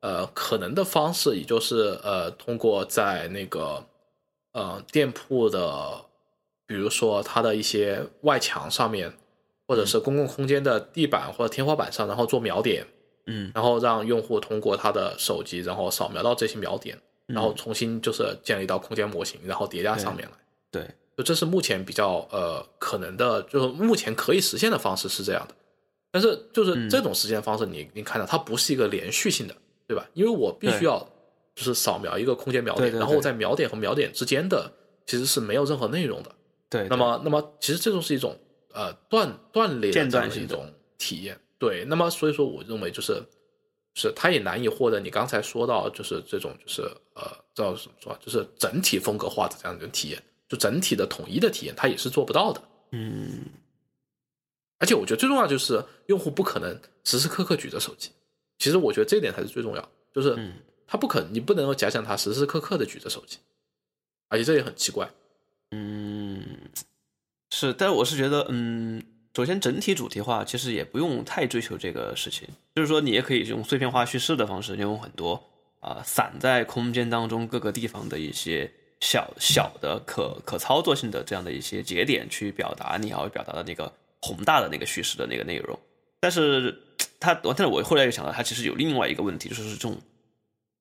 [0.00, 3.84] 呃可能的方式，也就是呃通过在那个
[4.52, 6.04] 呃店铺的，
[6.66, 9.12] 比如说它的一些外墙上面，
[9.66, 12.86] 或者是公共空间的地板或者天花板上，然后做描点，
[13.26, 13.52] 嗯。
[13.54, 20.32] 然后让用户通过他的手机，然后扫描到这些描点，然后重新就是建立到空间模型，然后叠加上面来。
[20.70, 20.88] 对，
[21.18, 25.54] 就这是目前比较呃可能的，就是目前可以实现的方式是这样的。
[26.12, 29.56] 但是就是这种实现方式你，你看到它不是一个连续性的，
[29.88, 30.08] 对吧？
[30.14, 31.00] 因为我必须要
[31.56, 34.72] 就是扫描一个空间描点，对对对然后在描点和描点之间的
[35.06, 36.30] 其实是没有任何内容的。
[36.70, 38.38] 对，那么，那么其实这种是一种
[38.72, 41.36] 呃断断裂的间这样断性的的一种体验。
[41.58, 43.20] 对，那么所以说，我认为就是
[43.96, 46.82] 是它也难以获得你刚才说到就是这种就是
[47.14, 52.62] 呃叫怎么说啊，就是整体风格化的这样一种体验，就整体的统一的体验，它也是做不到的。
[52.92, 53.44] 嗯
[54.78, 58.10] 而且我觉得最重要就是用户不可能时时刻刻举着手机，
[58.58, 60.54] 其实我觉得这一点才是最重要的，就是嗯
[60.86, 63.38] 他不可能，你不能够假想他时时刻刻的举着手机，
[64.28, 65.10] 而且这也很奇怪。
[65.72, 66.42] 嗯，
[67.50, 69.02] 是，但我是觉得，嗯，
[69.36, 75.42] 首先整体主题化其实也不用太追求这个事情，就是说你也可以用碎片化叙事的方式，用很多
[75.80, 85.78] 啊、散在空间当中各个地方的一些小小的可可操作性的这样的一些节点去表达你要表达的那个宏大的那个叙事的那个内容。
[86.20, 86.76] 但是
[87.20, 89.96] 它，但是我后来又想到，它其实有另外一个问题，就是这种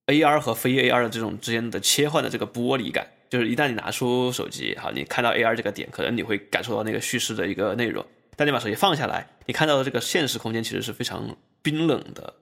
[0.07, 8.03] AR 和非 AR 的这种之间的切换的这个剥离感，就是一旦你拿出手机，好，你看到 AR 这个点，可能你会感受到那个叙事的一个内容，
[8.35, 12.33] 但你把手机放下来，你看到的这个现实空间其实是非常冰冷的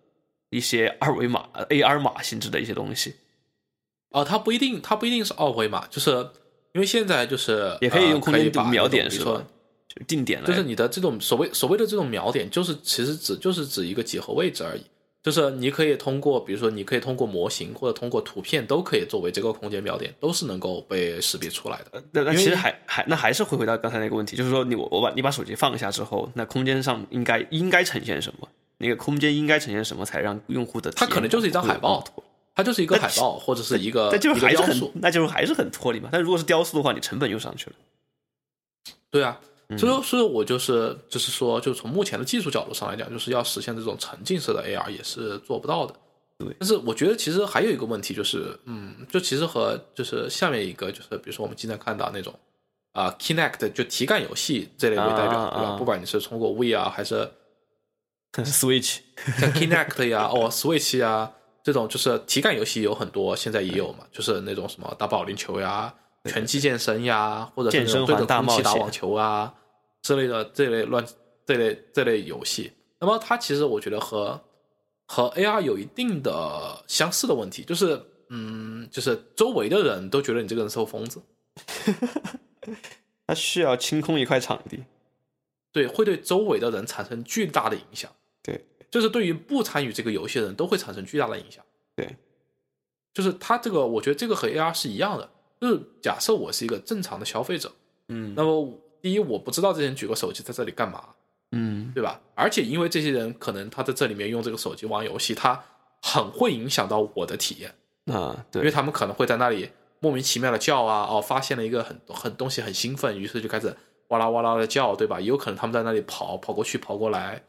[0.52, 3.16] 一些二维码、AR 码性质的一些东西，
[4.15, 6.12] 哦，它不一定，它不一定是二维码，就是
[6.73, 9.43] 因为现在就是也可以用呃空间把比如说点是吧？
[9.88, 14.82] 就定点了，就是你的这种所谓所谓的这种描点，就是其实指就是指一个几何位置而已。
[15.21, 22.04] 就是你可以通过，比如说你可以通过模型或者通过图片，都可以作为这个空间描点，都是能够被识别出来的。
[22.12, 28.47] 那那其实还还那还是会回到刚才那个问题，就是说你我我把你把手机放下之后，那空间上应该应该呈现什么？
[28.78, 32.23] 那个空间应该呈现什么才让用户的它可能就是一张海报更脱
[32.56, 36.10] 它就是一个海报或者是一个那就是还是很，那就是还是很脱离嘛。
[36.12, 37.76] 但如果是雕塑的话，你成本又上去了。
[39.12, 39.39] 对啊。
[39.41, 45.96] 嗯所以说，所以我就是就是说，就从目前的技术角度上来讲，就是要实现这种沉浸式的 AR 也是做不到的。
[46.38, 52.32] 对但是我觉得其实还有一个问题就是，嗯，就其实和就是下面一个就是，比如说我们经常看到那种
[52.91, 55.36] 啊、Kinect 就体感游戏这类为代表，对吧？
[55.36, 57.28] 啊啊啊不管你是通过 V 啊，还是
[58.44, 59.00] Switch，
[59.39, 61.32] 像 Kinect 呀、哦 Switch 呀
[61.65, 65.91] 这种，就是体感游戏有很多，现在也有嘛，就是那种什么打保龄球呀、
[66.25, 69.51] 拳击健身呀，或者是对着空气打网球啊
[70.04, 71.04] 之类的这类乱
[71.43, 72.71] 这类这类游戏。
[72.99, 74.39] 那么它其实我觉得和
[75.08, 77.99] 和 AR 有一定的相似的问题，就是
[78.30, 81.19] 嗯，就是周围的人都觉得你这个人是个疯子，
[83.25, 84.84] 他需要清空一块场地。
[85.71, 88.12] 对，会对周围的人产生巨大的影响。
[88.43, 88.63] 对，
[88.96, 91.62] 就是对于不参与这个游戏的人都会产生巨大的影响。
[91.98, 92.16] 对，
[93.14, 95.30] 就是它这个，我觉得这个和 AR 是一样的。
[95.60, 97.70] 就是假设我是一个正常的消费者，
[98.08, 101.10] 嗯那么第一，我不知道这些人举个手机在这里干嘛，
[101.52, 102.22] 嗯，对吧？
[102.36, 105.62] 而且因为这些人可能他在这里面用这个手机玩游戏，他
[106.02, 107.76] 很会影响到我的体验，
[108.18, 113.76] 啊，对因为，他们可能会在那里莫名其妙的叫啊，哦，发现了一个很很东西很兴奋，于是就开始
[114.08, 115.20] 哇啦哇啦的叫，对吧？
[115.20, 117.44] 也有可能他们在那里跑跑过去跑过来。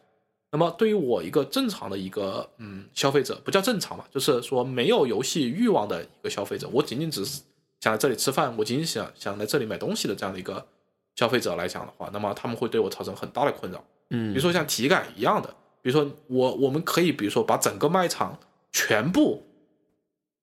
[0.57, 7.43] 那么对于我一个正常的一个嗯消费者，不叫正常嘛，就是说没有游戏欲望的一个消费者，我仅仅只是
[7.81, 10.67] 想在这里吃饭，我仅仅想想来这里买东西的这样的一个
[11.17, 13.85] 消费者来讲的话，那么他们会对我造成很大的困扰。
[14.09, 18.39] 嗯，比如说像体感一样的，比如说我我们可以比如说把整个卖场
[18.73, 19.43] 全部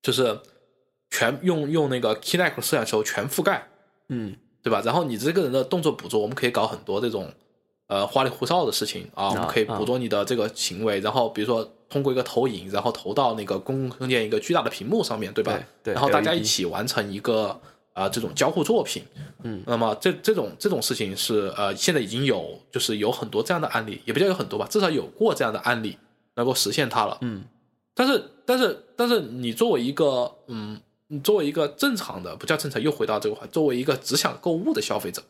[0.00, 0.38] 就是
[1.10, 3.66] 全用用那个 Kinect 摄像头全覆盖，
[4.10, 4.80] 嗯对吧？
[4.84, 7.34] 然后你这个人的动作捕捉，我们可以搞很多这种
[7.86, 15.52] 呃花里胡哨的事情啊，我们可以捕捉你的这个行为，然后比如说通过一个投影，然后投到那个公共空间一个巨大的屏幕上面，对吧？
[15.82, 17.48] 对对然后大家一起完成一个
[17.92, 19.02] 啊、呃这种交互作品，
[19.42, 25.96] 嗯，那么这这种这种事情是呃现在已经有就是有很多这样的案例，也不叫有很多吧，至少有过这样的案例
[26.36, 27.44] 能够实现它了，嗯。
[27.96, 35.22] 但是但是但是你作为一个嗯，你作为一个正常的不叫正常，又回到这个话，作为一个只想购物的消费者，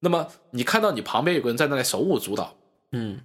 [0.00, 2.56] 那么你看到你旁边有个人在那里手舞足蹈，
[2.92, 3.20] 嗯，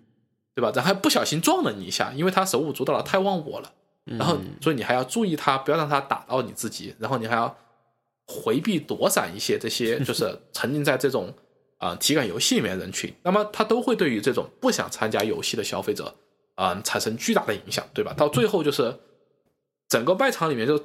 [0.54, 0.72] 对吧？
[0.76, 3.74] 然后还不小心撞了你一下，因为他手舞足蹈的太忘我了，
[4.06, 7.56] 嗯然后所以你还要注意他，不要让他打到你自己，然后你还要
[8.28, 11.34] 回避躲闪一些这些就是 沉浸在这种
[11.78, 16.14] 啊、呃体感游戏里面的人群，那么他都会对于这种不想参加游戏的消费者
[16.56, 18.14] 啊、呃产生巨大的影响，对吧？
[18.18, 18.94] 到最后就是
[19.88, 20.78] 整个卖场里面就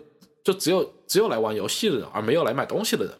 [0.44, 3.14] 就只有只有来玩游戏的人，而没有来买东西的人。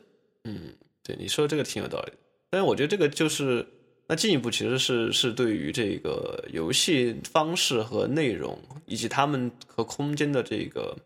[0.45, 2.17] 嗯，对，你说这个挺有道理的。
[2.51, 3.65] 但是我觉得这个就是，
[4.09, 10.97] 那进一步其实是是对于这个游戏方式和内容，以及他们和空间的这个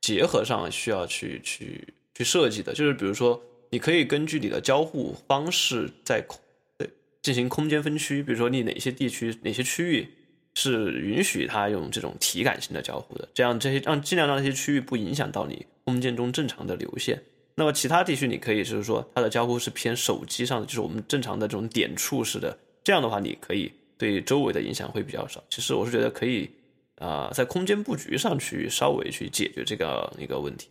[0.00, 2.74] 结合上需要去去去设计的。
[2.74, 6.40] 就是比如说，你可以根据你的交互方式在空
[6.76, 6.90] 对
[7.22, 10.08] 进行空间分区，比如说你哪些地区哪些区域
[10.54, 17.22] 是允许它用这种体感性的交互的，这样这些让尽量让这些区域不影响到你空间中正常的流线。
[17.60, 25.44] 那么其他地区你可以就是说它的交互是偏手机上的，就是我们正常的这种点触式的，这样的话你可以对周围的影响会比较少。
[25.50, 26.50] 其实我是觉得可以
[26.96, 30.68] 啊、在空间布局上去稍微去解决这个一个问题。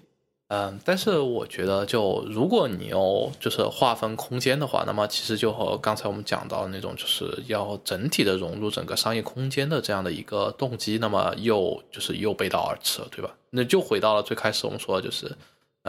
[0.47, 13.35] 嗯，但是我觉得，就如果你要就是划分空间的话，那么其实就和刚才我们讲到那种，就是要整体的融入整个商业空间的这样的一个动机，那么又就是又背道而驰了，对吧？
[13.51, 15.31] 那就回到了最开始我们说的，就是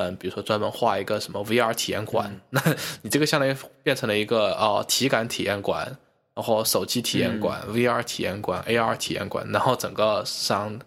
[0.00, 2.62] 嗯，比如说专门画一个什么 VR 体验馆， 那
[3.02, 5.96] 你这个相当于变成了一个哦体感体验馆，
[6.34, 10.80] 然后手机体验馆、VR 体验馆、AR 体验馆，然后整个商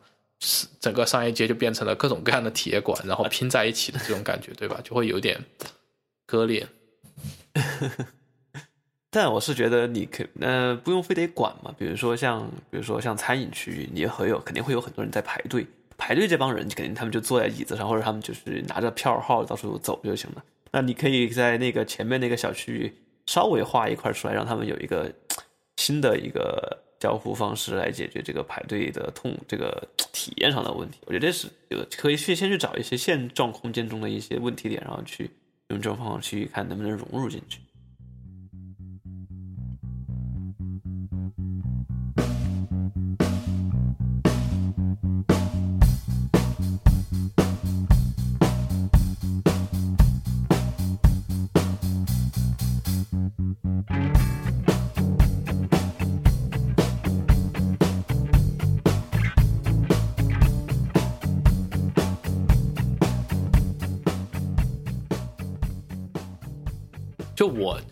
[0.80, 4.80] 整个商业街就变成了各种各样的体验馆，然后拼在一起的这种感觉，对吧？
[4.84, 5.39] 就会有点
[6.26, 6.67] 割裂。
[9.12, 20.43] 但我是觉得你可呃不用非得管嘛，比如说像比如说像餐饮区域，你也会有肯定会有很多人在排队，排队这帮人肯定他们就坐在椅子上，或者他们就是拿着票号到处走就行了。
[20.71, 22.93] 那你可以在那个前面那个小区域
[23.25, 25.12] 稍微画一块出来，让他们有一个
[25.77, 30.99] 新的一个交互方式来解决这个排队的痛这个体验上的问题。
[31.06, 35.29] 我觉得这是有可以去先去找一些现状空间中的一些问题点，然后去
[35.69, 37.60] 用这种方法去看能不能融入进去。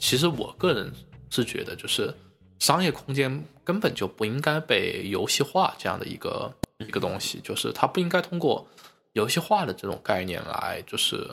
[0.02, 0.92] 其实我个人
[1.30, 2.12] 是觉得，就是
[2.58, 8.68] 商业空间根本就不应该被游戏化这样的一个一个东西，就是它不应该通过
[9.14, 11.30] 游戏化的这种概念来，就是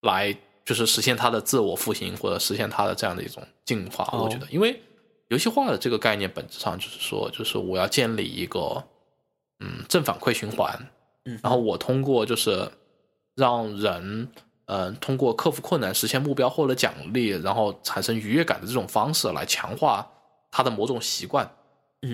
[0.00, 4.08] 来就是实现它的自我复兴或者实现它的这样的一种进化。
[4.10, 4.80] 哦我觉得，因为
[5.28, 8.82] 游戏化的这个概念本质上就是说，就是我要建立一个
[9.60, 10.90] 嗯正反馈循环，
[11.26, 12.70] 嗯然后我通过就是
[13.34, 14.28] 让人嗯、
[14.68, 20.08] 呃通过克服困难实现目标获得奖励，然后产生愉悦感的这种方式来强化
[20.50, 21.50] 他的某种习惯。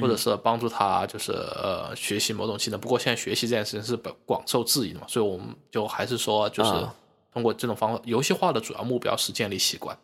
[0.00, 2.80] 或者是帮助他就是呃学习某种技能。
[2.80, 6.94] 不过现在学习这件事情是本广受质疑的嘛，所以我们就还是说就是啊
[7.30, 9.94] 通过这种方法，游戏化的主要目标是建立习惯。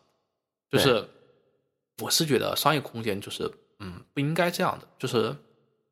[0.70, 1.08] 就是
[2.02, 5.34] 我是觉得商业空间就是嗯不应该这样的，就是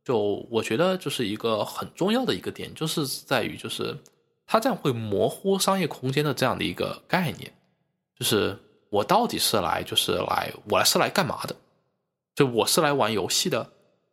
[0.05, 3.97] 就我觉得就是一个很重要的一个点，就是在于就是
[4.51, 7.53] 它这样会模糊商业空间的这样的一个概念，
[8.19, 8.59] 就是
[8.89, 11.55] 我到底是来就是来我是来干嘛的？
[12.35, 13.71] 就我是来玩游戏的，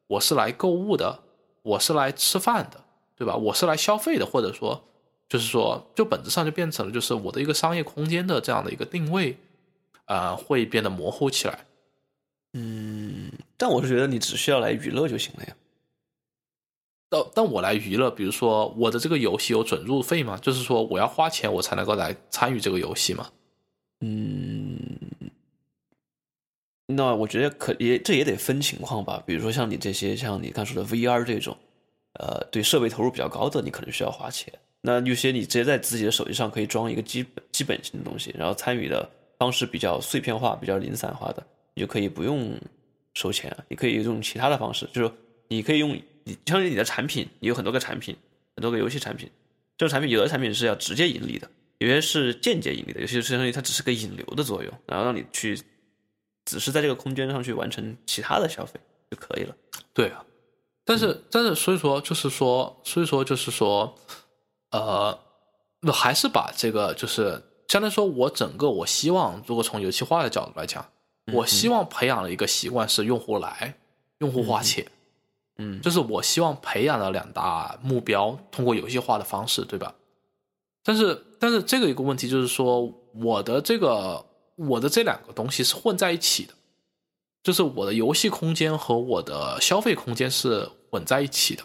[0.07, 1.21] 我是来购物的，
[1.61, 2.83] 我是来吃饭的，
[3.15, 3.35] 对吧？
[3.37, 4.83] 我是来消费的，或者说，
[5.29, 9.37] 就是说，就本质上就变成了就是我的一个商业空间的这样的一个定位，
[10.05, 11.65] 呃，会变得模糊起来。
[12.51, 15.55] 嗯，但我是觉得你只需要来娱乐就行了呀。
[17.15, 20.37] 但但我来娱乐，比如说我的这个游戏有准入费吗？
[20.41, 23.29] 就是说我要花钱我才能够来参与这个游戏吗？
[24.01, 24.89] 嗯，
[26.87, 29.23] 那我觉得可也这也得分情况吧。
[29.25, 31.55] 比如说像你这些像你刚说的 VR 这种，
[32.19, 34.53] 呃，对设备投入比较高的，你可能需要花钱。
[34.81, 42.55] 那有些你直接在自己的手机上可以装一个基本基本性的东西，然后参与的方式比较碎片化、比较零散化的，你就可以不用
[43.13, 45.11] 收钱啊，你可以用其他的方式，就是
[45.47, 48.15] 你可以用你相当于你的产品，你有很多个产品，
[48.55, 49.31] 很多个游戏产品，
[49.77, 55.57] 这个产品有的产品是要直接盈利的，有些是间接盈利的，有些是相当于它只是个引流的作用，然后让你去
[56.43, 59.55] 只是在这个空间上去完成其他的消费就可以了。
[59.93, 60.25] 对啊，
[60.83, 63.95] 但是、但是所以说就是说，所以说就是说，
[64.71, 65.17] 呃，
[65.81, 70.83] 我还是把这个就是相当于说我整个我希望，如果从游戏化的角度来讲，
[71.33, 73.75] 我希望培养了一个习惯是用户来，
[74.19, 74.91] 用户花钱，嗯，
[75.81, 79.93] 就是我希望培养的两大目标，通过游戏化的方式，对吧？
[80.83, 86.53] 但是但是这个一个问题就是说，我的这个我的这两个东西是混在一起的。
[87.43, 91.63] 就是我的游戏空间和我的消费空间是混在一起的。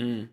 [0.00, 0.28] 嗯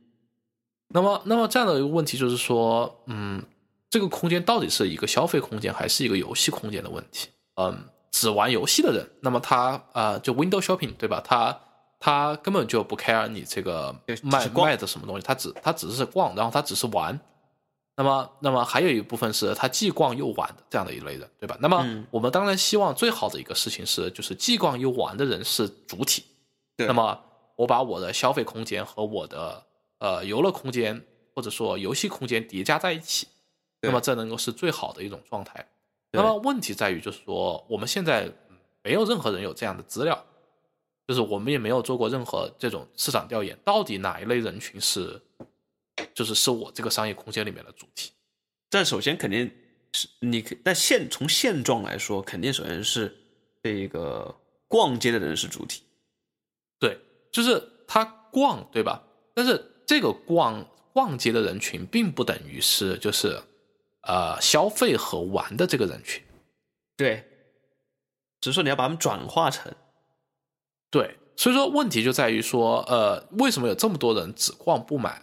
[0.88, 3.44] 那么，那么这样的一个问题就是说，嗯，
[3.92, 7.30] 这个空间到底是一个消费空间还是一个游戏空间的问题？
[7.62, 7.78] 嗯，
[8.10, 11.22] 只玩游戏的人，那么他呃，就 window shopping 对吧？
[11.24, 11.60] 他
[12.08, 13.94] 他根本就不 care 你这个
[14.24, 17.20] 卖卖的什么东西，他只他只是逛，然后他只是玩。
[17.98, 21.58] 那么，那么还有一部分是他既逛又玩的这样的一类人，对吧？
[21.60, 26.24] 那么嗯我们当然希望最好的一个事情是，就是既逛又玩的人是主体。
[26.78, 27.20] 那么
[27.58, 29.62] 我把我的消费空间和我的
[29.98, 31.04] 呃游乐空间
[31.36, 33.28] 或者说游戏空间叠加在一起，
[33.82, 35.68] 那么这能够是最好的一种状态。
[36.14, 40.24] 那么问题在于，就是说我们现在嗯没有任何人有这样的资料，
[41.08, 45.22] 就是我们也没有做过任何这种市场调研，到底哪一类人群是，
[46.14, 48.12] 就是是我这个商业空间里面的主体。
[48.70, 49.50] 但首先肯定
[49.94, 53.18] 是你可，但现从现状来说，肯定首先是
[53.64, 54.36] 这个
[54.68, 55.84] 逛街的人是主体。
[56.78, 57.00] 对，
[57.32, 59.02] 就是他逛，对吧？
[59.34, 63.40] 但是这个逛逛街的人群，并不等于是就是
[64.02, 66.22] 呃消费和玩的这个人群。
[66.98, 67.24] 对，
[68.42, 69.74] 只是说你要把他们转化成，
[70.90, 75.22] 对，所以说问题就在于说，呃，为什么有这么多人只逛不买？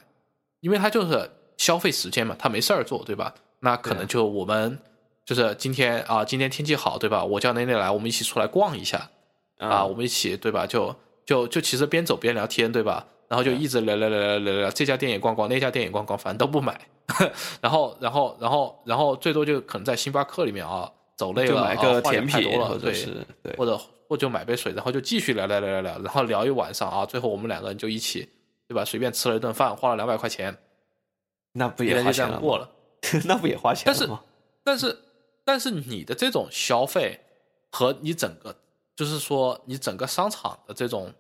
[0.61, 3.35] 因为他就是消费时间嘛，他没事儿做，对吧？
[3.61, 4.79] 那可能就我们
[5.25, 7.25] 就是今天啊、今天天气好，对吧？
[7.25, 9.11] 我叫奶奶来，我们一起出来逛一下
[9.59, 10.67] 啊、我们一起对吧？
[10.67, 13.07] 就就就其实边走边聊天，对吧？
[13.29, 16.79] 然后就一直聊聊聊聊聊聊，这家店也逛逛，那家店也逛逛，反正都不买。
[17.61, 28.29] 然后然后然后然后最多就可能在星巴克里面啊走累了，就买个甜品，太多了，或者是对或者或者买杯水，然后就继续聊聊聊聊聊，然后聊一晚上啊，最后我们两个人就一起，
[28.69, 28.85] 对吧？
[28.85, 30.57] 随便吃了一顿饭，花了两百块钱，
[31.53, 32.71] 那不也花钱过了。
[33.27, 34.09] 那不也花钱但是？
[34.65, 34.99] 但是
[35.45, 37.21] 但是你的这种消费
[37.71, 38.57] 和你整个，
[38.97, 41.13] 就是说你整个商场的这种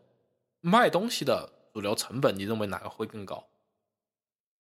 [0.61, 3.47] 卖东西的主流成本，你认为哪个会更高？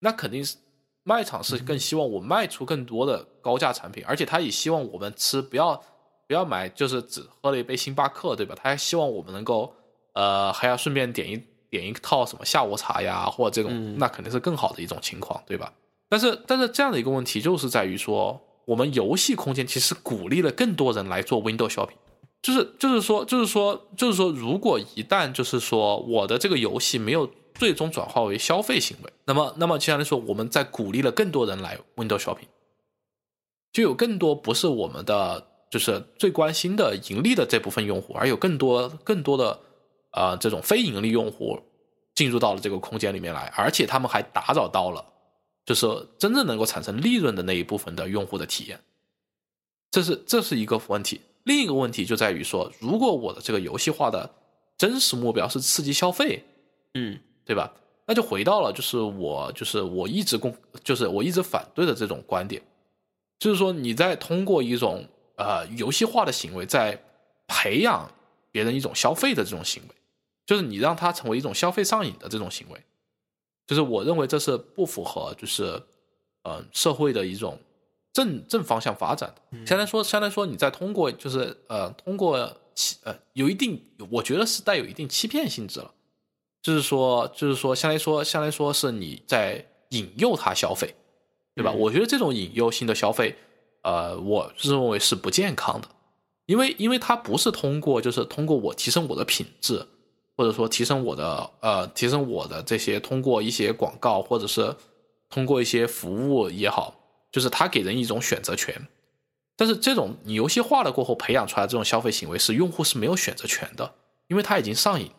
[0.00, 0.56] 那肯定是
[1.02, 5.82] 卖场是更希望我卖出更多的高价产品，而且他也希望我们吃不要
[6.26, 8.54] 不要买，就是只喝了一杯星巴克，对吧？
[8.54, 9.74] 他还希望我们能够
[10.14, 15.72] 呃还要顺便点一点一套什么下午茶呀，或者这种，嗯那肯定是更好的一种情况，对吧？
[16.08, 21.96] 但是但是这样的一个问题就是在于说，我们游戏空间其实鼓励了更多人来做 window shopping。
[22.42, 32.48] 就是就是说就是说就是说，如果一旦就是说我的这个游戏没有最终转化为消费行为，那么那么相当于说我们在鼓励了更多人来 window shopping，
[33.72, 39.58] 就有更多不是我们的就是最关心的盈利的这部分用户，而有更多更多的
[40.12, 41.58] 呃这种非盈利用户
[42.14, 45.04] 进入到了这个空间里面来，而且他们还打扰到了
[45.66, 45.84] 就是
[46.16, 48.78] 真正能够产生利润的那一部分的用户的体验，
[49.90, 51.20] 这是这是一个问题。
[51.42, 54.30] 另一个问题就在于说，如果我的这个游戏化的
[54.78, 56.44] 真实目标是刺激消费，
[56.94, 57.74] 嗯，对吧？
[58.06, 62.62] 那就回到了就是我就是我一直共就是我一直反对的这种观点，
[63.40, 65.04] 就是说你在通过一种
[65.36, 67.02] 呃游戏化的行为，在
[67.46, 68.10] 培养
[68.50, 69.94] 别人一种消费的这种行为，
[70.46, 72.80] 就是你让他成为一种消费上瘾的这种行为，
[73.66, 75.82] 就是我认为这是不符合就是
[76.42, 77.58] 嗯、呃社会的一种
[78.12, 79.66] 正正方向发展的。
[79.66, 85.92] 相当于说，相当于说你在通过就是呃通过欺呃有一定，我觉得是带有一定欺骗性质了。
[86.62, 90.94] 就是说，就是说，相当于说，相当于说是你在引诱他消费，
[91.54, 91.70] 对吧？
[91.72, 93.36] 嗯我觉得这种引诱性的消费，
[93.84, 95.88] 呃，我认为是不健康的，
[96.46, 99.86] 因为因为它不是通过就是通过我提升我的品质，
[100.36, 104.74] 或者说提升我的呃提升我的这些通过一些广告或者是
[105.30, 106.94] 通过一些服务也好，
[107.30, 108.74] 就是它给人一种选择权。
[109.56, 113.94] 但是这种你游戏化了过后培养出来这种消费行为，是用户是没有选择权的，
[114.26, 115.10] 因为他已经上瘾。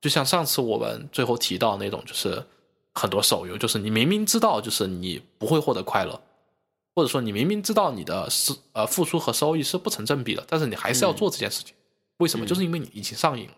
[0.00, 2.42] 就像上次我们最后提到那种，就是
[2.94, 6.20] 很多手游，就是你明明知道就是你不会获得快乐，
[6.96, 11.74] 或者说你明明知道你的是呃付出和收益是不成正比的，但是你还是要做这件事情，
[12.16, 12.46] 为什么？
[12.46, 13.52] 嗯就是因为你已经上瘾了。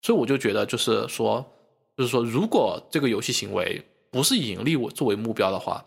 [0.00, 1.44] 所以我就觉得，就是说，
[1.94, 5.84] 就是说，如果这个游戏行为不是以盈利为作为目标的话，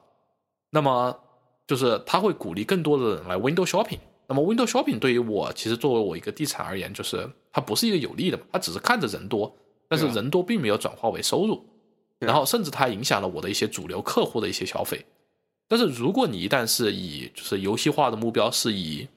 [0.70, 1.20] 那么
[1.66, 4.00] 就是他会鼓励更多的人来 window shopping。
[4.28, 9.52] 那么 window shopping 对于我，其实作为我一个地产而言，就是它不是一个有利的嘛，它只是看着人多，
[9.88, 11.64] 但是人多并没有转化为收入，啊
[12.20, 15.04] 然后甚至它影响了我的一些主流客户的一些消费。
[15.68, 19.07] 但是如果你一旦是以就是游戏化的目标是以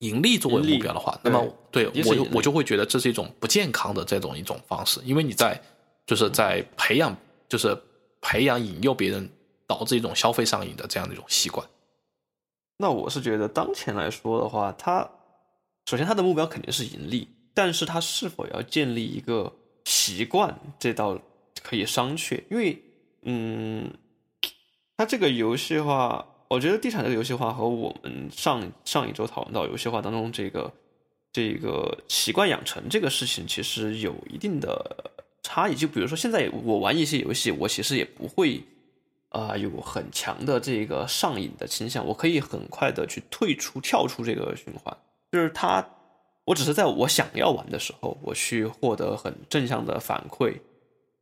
[0.00, 5.60] 盈利作为目标的话，那么对我就我就会觉得这是一种不健康的这种一种方式，因为你在
[6.06, 7.16] 就是在培养
[7.48, 7.76] 就是
[8.20, 9.28] 培养引诱别人
[9.66, 11.66] 导致一种消费上瘾的这样的一种习惯。
[12.76, 15.10] 那我是觉得当前来说的话，它
[15.86, 19.52] 首先它的目标肯定是盈利，但是它是否要建立一个
[19.84, 21.18] 习惯，这倒
[21.60, 22.40] 可以商榷。
[22.48, 22.80] 因为，
[23.22, 23.90] 嗯，
[24.98, 30.70] 它这个游戏化，我觉得地产这个游戏化和我们上上一周讨论到游戏化当中这个
[31.32, 35.74] 这个习惯养成这个事情，其实有一定的差异。
[35.74, 38.62] 就比如说现在我玩一些游戏，我其实也不会。
[39.30, 44.96] 啊、有很强的这个上瘾的倾向，我可以很快的去退出、跳出这个循环。
[45.30, 45.86] 就是它，
[46.46, 50.54] 我只是在我想要玩的时候，我去获得很正向的反馈，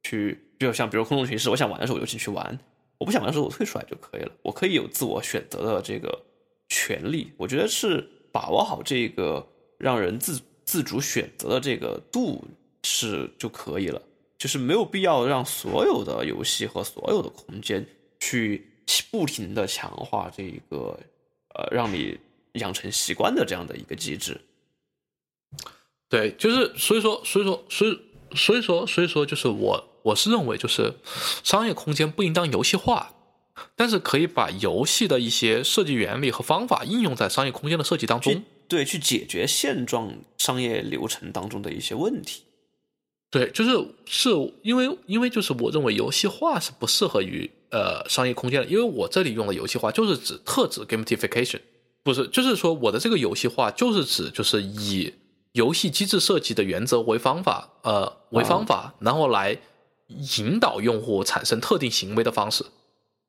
[0.05, 2.57] 去，就像比如空洞骑士，我想玩的时候我就进去玩，
[2.99, 4.33] 我不想的时候我退出来就可以了。
[4.43, 6.23] 我可以有自我选择的这个
[6.69, 7.33] 权利。
[7.37, 9.47] 我觉得是把握好这个
[9.79, 12.45] 让人自自主选择的这个度
[12.83, 14.01] 是就可以了。
[14.39, 17.87] 就是没有必要让所有的游戏和所有的空间
[18.21, 18.67] 去
[19.11, 20.99] 不停的强化这一个
[21.55, 22.19] 呃让你
[22.53, 24.39] 养成习惯的这样的一个机制。
[26.09, 27.99] 对，就是所以说，所以说，所以
[28.35, 30.95] 所以说，所以说，就是我我是认为，就是
[31.43, 33.15] 商业空间不应当游戏化，
[33.75, 38.45] 但是可以把游戏的一些设计原理和方法应用在商业空间的设计当中。
[38.69, 42.43] 对，去解决现状商业流程当中的一些问题。
[43.31, 43.71] 对，就是
[44.05, 44.31] 是
[44.63, 51.61] 因为因为就是我认为游戏化是不适合于呃商业空间的，因为我这里用的游戏化就是指特指 gamification，
[52.03, 55.13] 不是，就是说我的这个游戏化就是指就是以
[55.53, 59.59] 游戏机制设计的原则为方法，呃为方法，然后来
[60.09, 62.65] 引导用户产生特定行为的方式，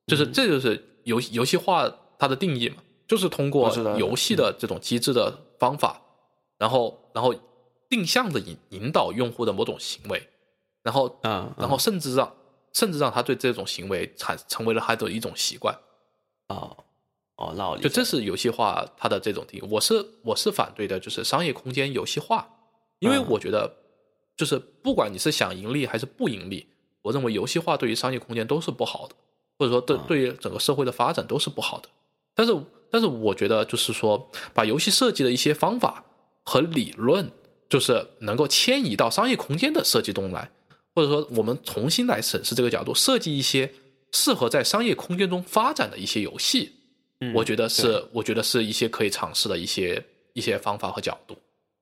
[0.06, 6.02] 就是这就是游游戏化它的定义嘛，就是通过游戏的这种机制的方法，
[6.58, 7.34] 然后然后
[7.90, 10.28] 定向的引引导用户的某种行为，
[10.84, 12.32] 然后嗯，然后甚至让
[12.74, 15.76] 甚至让他对这种行为产成为了他的一种习惯，
[16.50, 16.78] 哦
[17.38, 19.68] 哦，那我就这是游戏化它的这种定义。
[19.70, 22.48] 我是我是反对的，就是商业空间游戏化，
[23.00, 23.26] 因为嗯。
[23.30, 23.72] 我觉得
[24.38, 26.68] 就是不管你是想盈利还是不盈利，
[27.02, 29.16] 我认为游戏化对于商业空间都是不好的，
[29.58, 31.90] 或者说对嗯对于整个社会的发展都是不好的。
[32.36, 32.56] 但是
[32.90, 36.06] 但是我觉得就是说，把游戏设计的一些方法
[36.46, 37.32] 和理论，
[37.68, 40.52] 就是能够迁移到商业空间的设计中来，
[40.94, 43.74] 或者说我们重新来审视这个角度，设计一些
[44.12, 46.74] 适合在商业空间中发展的一些游戏。
[47.20, 51.36] 嗯我觉得是，我觉得是一些可以尝试的一些一些方法和角度。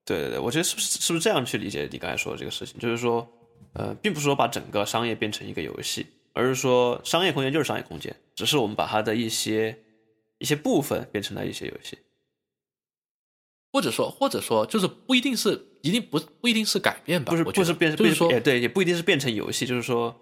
[0.05, 2.79] 对对对，我觉得是不是是不是这样去理解你刚才说的这个事情？
[2.79, 3.27] 就是说，
[3.73, 9.77] 呃，并不是说把整个商业变成一个游戏，而是说商业空间就是商业空间，只是我们把它的一些
[10.37, 11.97] 一些部分变成了一些游戏。
[13.73, 17.31] 或者说，或者说，就是不一定是一定不不一定是改变吧？
[17.31, 20.15] 不是我觉得不是变，就是说变，哎，对，也不一定是变成游戏，就是说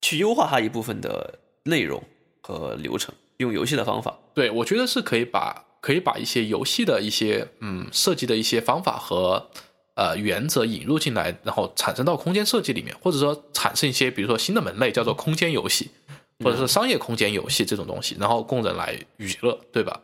[0.00, 2.02] 去优化它一部分的内容
[2.40, 4.18] 和流程，用游戏的方法。
[4.34, 9.50] 对，我觉得是可以把可以把一些游戏的一些嗯设计的一些方法和
[9.94, 15.90] 呃原则引入进来，然后产生到空间设计里面，或者说产生一些比如说新的门类叫做空间游戏，
[16.44, 20.00] 或者是商业空间游戏这种东西，然后供人来娱乐，对吧？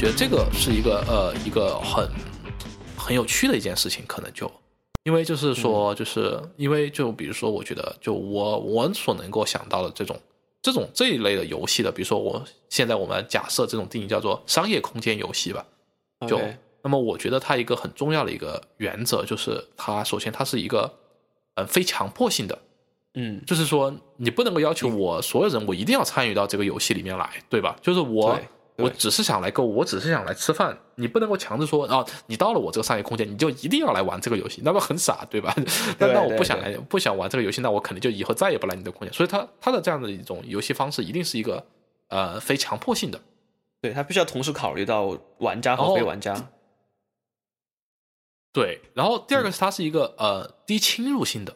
[0.00, 2.08] 觉得这个是一个呃一个很
[2.96, 4.50] 很有趣的一件事情，可能就
[5.02, 10.18] 因为就是说，就是因为就比如说，我觉得就我我所能够想到的这种
[10.62, 15.66] 这种这一类的游戏的，比如说我现在我们假设这种定义叫做商业空间游戏吧，
[16.26, 16.40] 就
[16.80, 20.90] 那么我觉得它一个很重要的一个原则就是它首先它是一个
[21.56, 22.58] 嗯非强迫性的，
[23.16, 27.76] 嗯，就是说你不能够要求我所有人我一定要参与到这个游戏里面来，对吧？
[27.82, 28.40] 就是我
[28.80, 35.54] 我只是想来购物，我只是想来吃饭，你不能够强制说啊，你到了我这个商业空间，你就一定要来玩这个游戏，那么很傻，对吧？
[35.98, 39.12] 那那我不想来不想玩这个游戏，那我肯定就以后再也不来你的空间。
[39.12, 41.64] 所以他他的这样的一种游戏方式，一定是一个
[42.08, 43.20] 呃非强迫性的。
[43.80, 46.50] 对，他必须要同时考虑到玩家和哦非玩家。
[48.52, 51.54] 对，然后第二嗯个是它是一个、呃低侵入性的，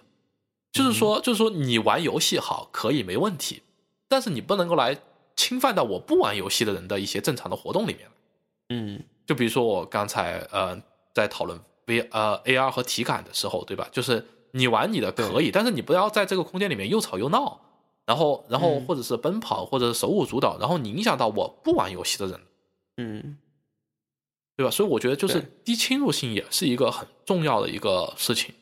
[0.72, 3.62] 就是说就是说你玩游戏好可以没问题，
[4.08, 4.96] 但是你不能够来
[5.36, 8.08] 侵犯到我不玩游戏的人的一些正常的活动里面。
[8.70, 10.80] 嗯，就比如说我刚才呃
[11.12, 13.86] 在讨论 V 呃 AR 和体感的时候，对吧？
[13.92, 17.60] 就是你玩你的可以，但是你不要在这个空间里面又吵又闹，
[18.06, 22.40] 然后然后嗯或者是奔跑或者是手舞足蹈，然后你影响到我不玩游戏的人，
[22.96, 23.36] 嗯，
[24.56, 24.70] 对吧？
[24.70, 28.54] 所以我觉得就是低侵入性也是一个很重要的一个事情。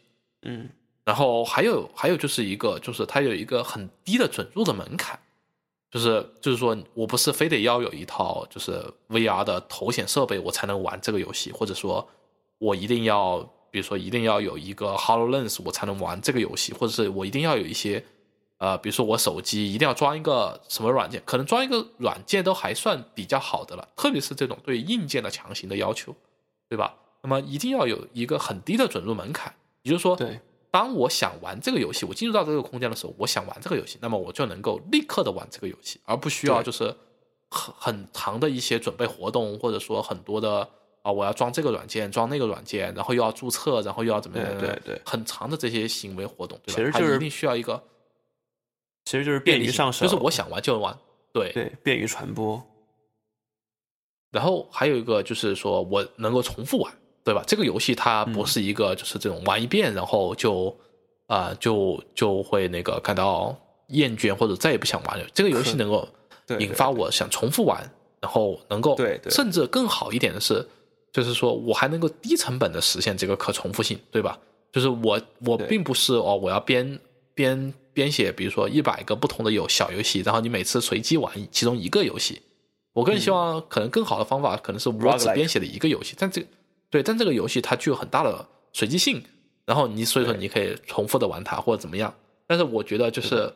[0.43, 0.69] 嗯，
[1.05, 5.21] 然后还有还有就是一个就是它有一个很低的准入的门槛，
[5.93, 12.09] 就是就是说我不是非得要有一套就是 VR 的头显设备我才能玩这个游戏，或者说
[12.59, 13.41] 我一定要
[13.71, 18.03] 比如说一定要有一个 Hololens 我才能玩这个游戏，或者是我一定要有一些
[18.57, 26.17] 呃比如说我手机一定要装一个什么软件，可能装一个软件都还算比较好的了，特别是这种对硬件的强行的要求，
[26.69, 26.95] 对吧？
[27.23, 30.17] 那么一定要有一个很低的准入门槛，也就是说，
[30.73, 36.97] 当我想玩这个游戏，我进入到这个空间的时候，我想玩这个游戏，那么我就能够立刻的玩这个游戏，而不需要就是
[37.51, 40.67] 很很长的一些准备活动，或者说很多的
[41.03, 46.77] 啊，我要装这个软件，装那个软件，然后又要注册，然后又要怎么样，对对对很长的这些行为活动，对吧？
[46.77, 47.83] 其实就是一定需要一个
[49.05, 50.99] 其实就是便于上手，就是我想玩就玩，
[51.35, 51.53] 对。
[51.53, 52.63] 对便于传播。
[54.31, 57.43] 然后还有一个就是说我能够重复玩，对吧？
[57.47, 60.75] 这个游戏它不是一个就是这种玩一遍然后就
[61.29, 63.57] 啊、就就会那个感到
[63.87, 65.25] 厌倦或者再也不想玩了。
[65.33, 66.07] 这个游戏能够
[66.59, 68.95] 引发我想重复玩，然后能够
[69.31, 70.67] 甚至更好一点的是，
[71.11, 74.39] 就是说我还能够低成本的实现这个可重复性，对吧？
[74.73, 76.99] 就是我我并不是哦，我要编
[77.35, 82.43] 编编写，比如说一百个不同的有小游戏，然后你每次随机玩其中一个游戏。
[82.93, 86.45] 我更希望可能更好的方法可能是我只编写的一个游戏，但这
[86.93, 89.21] 对，但这个游戏它具有很大的随机性，
[89.65, 92.15] 然后你所以说你可以重复的玩它或者怎么样。
[92.47, 93.51] 但是我觉得就是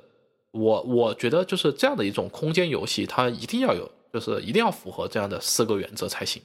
[0.53, 6.43] 我我觉得就是这样的一种空间游戏，它一定要有，就是一定要符合这样的四个原则才行。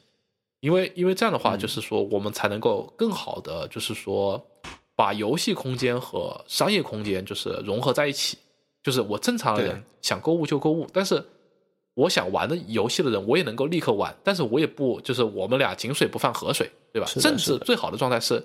[0.59, 4.45] 因为因为这样的话，就是说我们才能够更好的，就是说
[4.95, 8.37] 把游戏空间和商业空间就是融合在一起。
[8.83, 11.23] 就是我正常的人想购物就购物，但是
[12.01, 17.07] 我想玩的游戏的人，我也能够立刻玩，但是我也不就是我们俩井水不犯河水，对吧？
[17.07, 18.43] 甚至最好的状态是，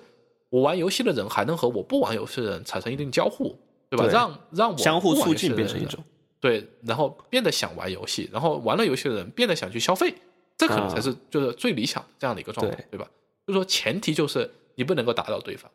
[0.49, 3.57] 我玩游戏的人还能和我不玩游戏的人产生一定交互，
[3.89, 4.05] 对吧？
[4.05, 6.03] 对让让我相互促进变成一种。
[6.39, 10.13] 对，然后变得想玩游戏，然后玩了游戏的人变得想去消费，
[10.55, 13.09] 这可能才是就是最理想的这样的一个状态，对对吧？
[13.47, 15.71] 就是说前提就是你不能够打扰对方，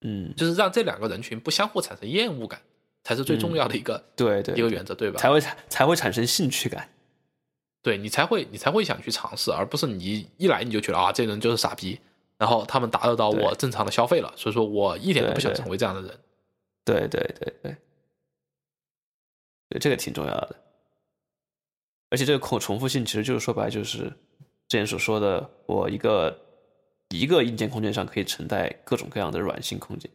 [0.00, 2.58] 嗯，就是让这两个人群不相互产生厌恶感，
[3.04, 5.20] 才是最重要的一个、对对，一个原则，对吧？
[5.20, 5.38] 才会
[5.68, 6.88] 才会产生兴趣感。
[7.82, 11.98] 对你才会你才会想去尝试，而不是你一一来你就觉得啊这人就是傻逼，
[12.38, 16.18] 然后他们打扰到我正常的消费了，所以说我一点都不想成为这样的人。
[16.84, 17.76] 对对对对，
[19.68, 20.56] 对这个挺重要的。
[22.10, 24.04] 而且这个重重复性其实就是说白了就是
[24.68, 26.38] 之前所说的，我一个
[27.08, 30.10] 一个硬件空间上可以承载各种各样的软性空间。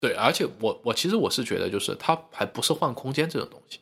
[0.00, 3.80] 对，而且我我其实我是觉得，就是它还不是换空间这种东西，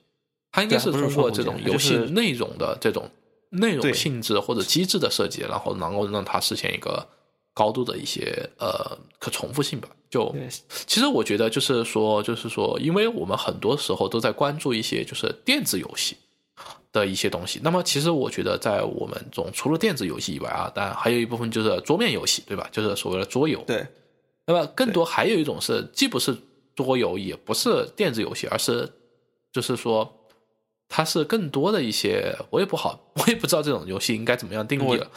[0.51, 3.11] 它应该是通过这种游戏内容的这种
[3.51, 7.07] 内容性质或者机制的设计，然后能够让它实现一个
[7.55, 9.89] 高度的一些呃可重复性吧。
[10.11, 10.35] 就
[10.87, 16.17] 其实我觉得就是说，就是说，因为我们很多时候都在关注一些就是电子游戏
[16.91, 17.61] 的一些东西。
[17.63, 22.67] 那么其实我觉得，在我们中除了电子游戏以外啊，当然还有一部分就是桌面游戏，对吧？
[22.73, 23.63] 就是所谓的桌游。
[23.67, 23.87] 对
[24.47, 26.35] 那么更多还有一种是，既不是
[26.75, 28.91] 桌游，也不是电子游戏，而是
[29.53, 30.11] 就是说，
[30.89, 35.11] 它是更多的一些，我也不好， 我也不知道这种游戏应该怎么样定义我了，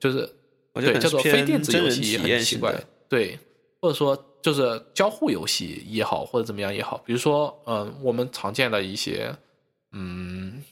[0.00, 0.28] 就是
[0.72, 2.74] 对叫做非电子游戏也体验很奇怪，
[3.08, 3.38] 对，
[3.80, 9.34] 或者说就是交互游戏也好，或者怎么样也好，比如说嗯，我们常见的一些
[9.92, 10.62] 嗯，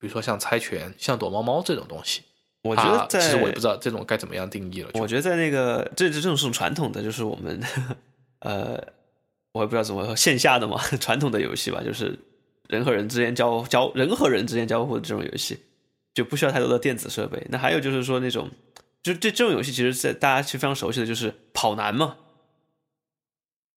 [0.00, 2.22] 比如说像猜拳、像躲猫猫这种东西，
[2.62, 7.60] 我觉得其实我也不知道这种该怎么样定义了，我觉得在那个这这这种是种传统的，就是我们
[8.40, 8.80] 呃，
[9.52, 12.16] 我也不知道怎么说线下的嘛， 传统的游戏吧，就是
[12.68, 15.58] 人和人之间交交人和人之间交互的这种游戏，
[16.14, 17.44] 就不需要太多的电子设备。
[17.50, 18.48] 那还有就是说那种，
[19.02, 22.16] 就这这种游戏，其实在大家其实非常熟悉的就是跑男嘛，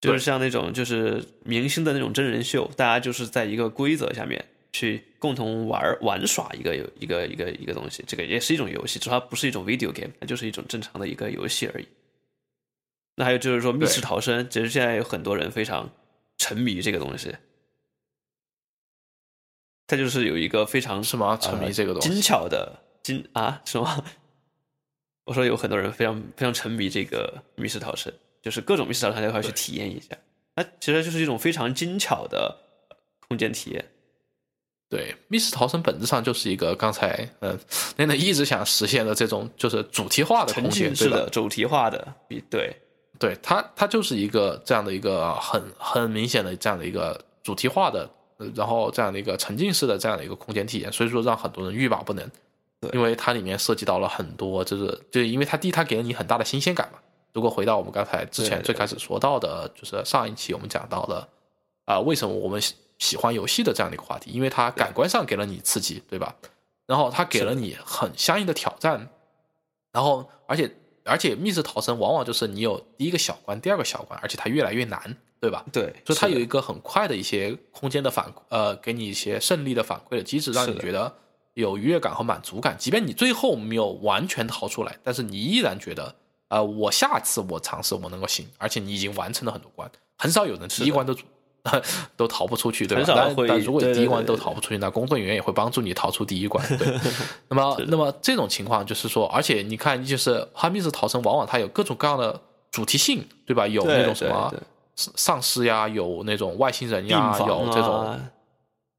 [0.00, 11.86] 就是像那种就是明星的那种真人秀，大家就是在一个规则下面去共同玩玩耍一个有一个一个一个东西，这个也是一种游戏，只是它不是一种 video game，它就是一种正常的一个游戏而已。
[13.16, 15.90] 那还有就是说密室逃生，其实现在有很多人非常
[16.38, 17.30] 沉迷这个东西，
[19.92, 21.36] 它就是有一个非常是吗？
[21.38, 22.72] 沉迷呃这个东西，精巧的
[23.02, 24.02] 精啊是吗？
[25.26, 30.16] 我说有很多人非常非常沉迷这个密室逃生，就是各种密室逃生他都要去体验一下。
[30.56, 32.56] 那其实就是一种非常精巧的
[33.28, 33.84] 空间体验。
[34.88, 37.58] 对，密室逃生本质上就是一个刚才嗯，
[37.96, 42.74] 那那一直想实现的这种就是主题化的沉空间，对吧浸式的、主题化的，比对
[43.18, 48.08] 对它，它就是一个这样的一个很很明显的这样的一个主题化的，呃
[48.54, 52.30] 然后这样的一个沉浸式的这样的一个空间体验，所以说让很多人欲罢不能。
[52.92, 56.98] 因为它里面涉及到了很多，就是就因为它第一，它给了你很大的新鲜感嘛。
[57.32, 61.28] 如果回到我们刚才之前最开始说到的，就是上一期我们讲到的，
[61.84, 66.34] 啊、为什么我们喜喜欢游戏的这样的一个话题，因为它感官上给了你刺激，对吧？
[66.86, 69.08] 然后它给了你很相应的挑战，
[69.92, 70.68] 然后而且
[71.04, 75.64] 而且密室逃生往往就是你有第一个小关，第二个小关，而且它越来越难，对吧？
[75.72, 81.12] 对，所以它有一个很快的一些空间的反呃，给你一些胜利的反馈的机制，让你觉得
[81.54, 82.76] 有愉悦感和满足感。
[82.78, 86.14] 即便你最后没有完全逃出来，但是你依然觉得，
[86.46, 91.12] 呃，我下次我尝试我能够行，而且你已经完成了很多关，很少有人第一关都
[92.16, 93.34] 都逃不出去，对吧？
[93.48, 96.64] 但如果第一关都逃不出去，那工作人员也会帮助你逃出第一关。
[96.78, 96.86] 对，
[97.50, 102.40] 那么那么这种情况就是说，而且你看，就是哈密室逃生，往往它有各种各样的
[102.70, 103.66] 主题性，对吧？
[103.66, 104.54] 有那种什么
[104.94, 108.06] 丧尸呀，有那种外星人呀，房有这种。
[108.06, 108.20] 啊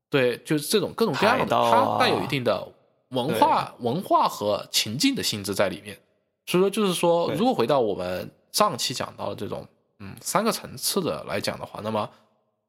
[0.10, 1.98] 对，就是这种各种各样的，它啊。
[2.00, 2.68] 带有一定的
[3.10, 5.98] 文化、文化和情境的性质在里面。
[6.46, 9.68] 所以说，就是说，如果回到我们上期讲到的这种
[9.98, 12.08] 嗯三个层次的来讲的话，那么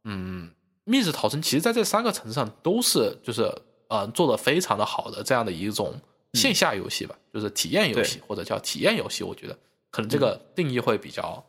[0.05, 0.51] 嗯，
[0.85, 3.53] 密室逃生其实在这三个层次上都是就是
[3.89, 5.93] 呃做的非常的好的这样的一种
[6.33, 9.59] 线下游戏吧，就是体验游戏或者叫体验游戏，我觉得
[9.91, 11.45] 可能这个定义会比较、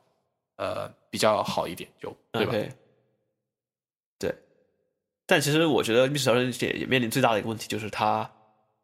[0.58, 2.52] 呃比较好一点，就对吧
[4.20, 4.36] 对，
[5.26, 8.30] 但其实我觉得密室逃生也也面临最大的一个问题，就是它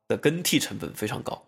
[0.07, 1.43] 的更替成本非常高。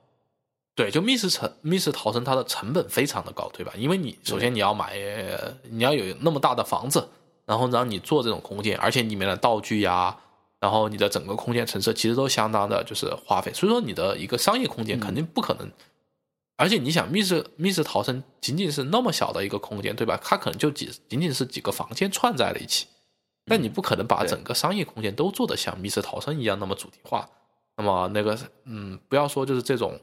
[0.76, 3.72] 对，就密室成密室逃生，它的成本非常的高，对吧？
[3.78, 7.08] 因为你首先你要买，呃你要有那么大的房子，
[7.46, 10.18] 然后让你做这种空间，而且里面的道具呀，
[10.60, 15.72] 然后你的整个空间陈设其实都相当的就是花费，所以说你的一个商业空间肯定不可能。
[16.56, 20.20] 而且你想，密室密室逃生仅仅是那么小的一个空间，对吧？
[20.24, 22.88] 它可能就几仅仅是几个房间串在了一起，
[23.46, 27.30] 但你不可能把整个商业空间都做得像密室逃生一样那么主题化。
[27.76, 30.00] 那么那个，嗯，不要说就是这种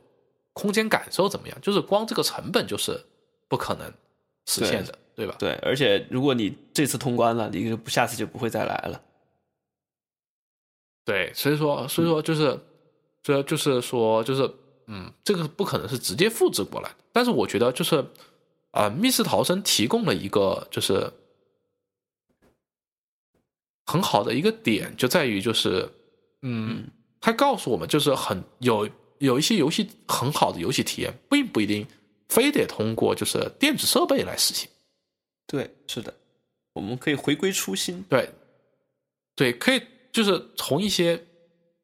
[0.53, 3.01] 空间感受怎么样，就是光这个成本就是
[3.47, 3.93] 不可能
[4.47, 5.37] 实现的，对吧？
[5.39, 9.01] 对，而且如果你这次通关了，你就不下次就不会再来了。
[11.05, 12.59] 对，所以说，所以说就是，
[13.23, 14.53] 这就是说，就是，
[14.93, 16.97] 嗯，这个不可能是直接复制过来的。
[17.13, 18.05] 但是我觉得，就是，
[18.73, 21.13] 啊、密室逃生提供了一个就是
[23.87, 25.89] 很好的一个点，就在于就是，
[26.43, 26.89] 嗯，
[27.21, 28.89] 它告诉我们，就是很有
[29.19, 31.87] 有一些游戏很好的游戏体验，并不一定
[32.29, 34.69] 非得通过就是电子设备来实现。
[35.47, 36.13] 对，是的，
[36.73, 38.05] 我们可以回归初心。
[38.09, 38.29] 对，
[39.37, 39.81] 对，可以
[40.11, 41.25] 就是从一些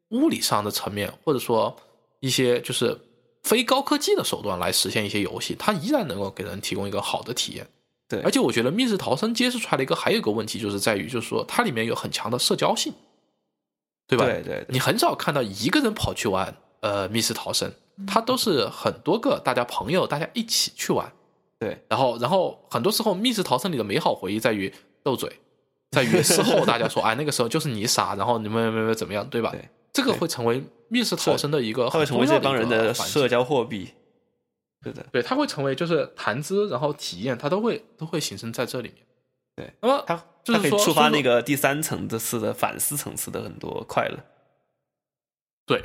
[0.09, 1.77] 物理上的层面，或者说
[2.21, 2.99] 一些就是
[3.43, 7.67] 非高科技的手段来实现一些游戏，它依然能够给人提供一个好的体验。
[8.09, 12.93] 对而且我觉得《密室逃生》揭示出来的一个还有一个问题，就是在于，就是说它里面有很强的社交性，
[14.07, 14.25] 对吧？
[14.25, 17.73] 对对对你很少看到一个人跑去玩呃密室逃生，
[18.07, 21.13] 它都是很多个大家朋友大家一起去玩。
[21.59, 25.41] 对然后，然后很多时候密室逃生里的美好回忆在于斗嘴，
[25.91, 29.51] 在于事后大家说， 哎，那个时候就是你傻，然后你们没没怎么样，对吧？
[29.51, 33.91] 对这个会成为密室逃生的一个它会成为这帮人的社交货币。
[34.83, 39.07] 对的，对，它会成为就是谈资，然后体验，它都会都会形成在这里面。
[39.57, 44.19] 对，那么它就是可以触发那个第三层次的反思层次的很多快乐。
[45.65, 45.83] 对，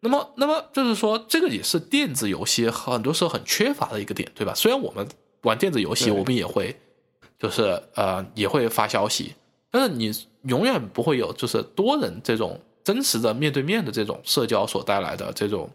[0.00, 4.54] 那么那么就是说，这个也是电子游戏很多时候很缺乏的一个点，对吧？
[4.54, 5.08] 虽然我们
[5.42, 6.78] 玩电子游戏，我们也会
[7.38, 9.34] 就是呃也会发消息，
[9.70, 10.12] 但是你
[10.42, 15.68] 永远不会有就是多人这种真实的面对面的这种社交所带来的这种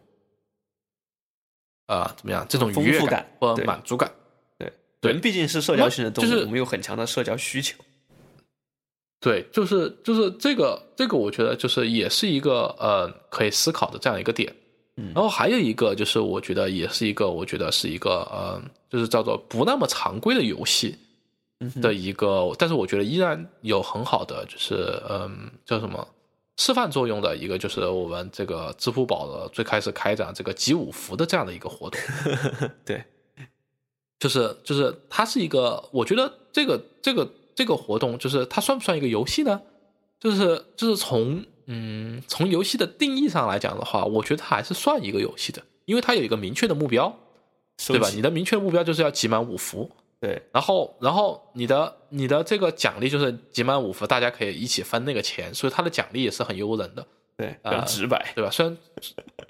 [1.88, 4.10] 呃怎么样这种愉悦感或满足感。
[4.58, 7.76] 对，对人毕竟是社交性的动物，就是我们有很强的社交需求。
[9.20, 14.56] 对，就是就是这个这个，我觉得就是也是一个呃可以思考的这样一个点。
[14.96, 20.98] 嗯然后还有一个就是，我觉得也是一个，我觉得是一个呃，就是叫做不那么常规的游戏
[21.62, 26.06] 嗯的一个，但是我觉得依然有很好的就是嗯叫什么
[26.60, 31.98] 示范作用的一个，就是我们这个支付宝的最开始开展这个集五福的这样的一个活动。
[32.84, 33.02] 对，
[34.20, 39.62] 就是就是它是一个，我觉得这个这个这个活动，就是它算不算一个游戏呢？
[40.20, 47.18] 就是就是从嗯从游戏的定义上来讲的话，我觉得它还是算一个游戏的，因为它有一个明确的目标，
[47.88, 48.10] 对吧？
[48.14, 49.90] 你的明确目标就是要集满五福，
[50.22, 57.06] 对然后然后你的你的这个奖励就是集满五福，大家可以一起分那个钱，所以它的奖励也是很诱人的。
[57.38, 58.32] 对，比呃较直白。
[58.36, 58.50] 对吧？
[58.52, 58.78] 虽然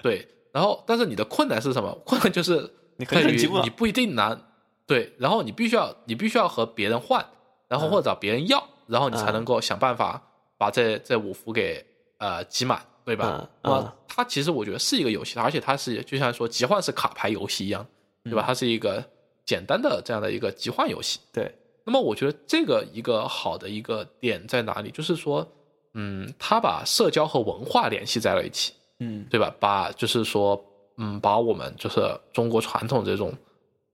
[0.00, 1.92] 对，然后但是你的困难是什么？
[2.06, 4.38] 困难就是 你在于你不一定拿
[4.86, 7.24] 对，然后你必须要你必须要和别人换，
[7.68, 10.22] 然后或者找别人要，然后你才嗯能够想办法
[10.56, 11.84] 把这这五福给
[12.18, 13.48] 呃集满，对吧嗯？
[13.62, 17.84] 那么嗯它其实我觉得是一个游戏，而且它是就像说集换式卡牌游戏一样，
[18.22, 18.44] 对嗯吧？
[18.46, 19.02] 它是一个
[19.50, 21.18] 简单的这样的一个集换游戏。
[21.32, 21.52] 对，
[21.84, 24.92] 那么我觉得这个一个好的一个点在哪里？
[24.92, 25.44] 就是说，
[25.94, 28.72] 嗯，他把社交和文化联系在了一起。
[29.00, 29.52] 嗯，对吧？
[29.58, 30.62] 把就是说，
[30.98, 32.00] 嗯，把我们就是
[32.32, 33.32] 中国传统这种，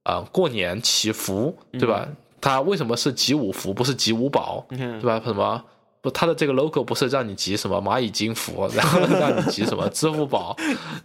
[0.04, 2.07] 呃，过年祈福，对吧？
[2.38, 5.18] 它为什么是集五福，不是集五宝，对吧？
[5.24, 5.64] 什么？
[6.02, 10.54] 不，它的这个 logo 不是让你集什么蚂蚁金服， 然后让你集什么支付宝，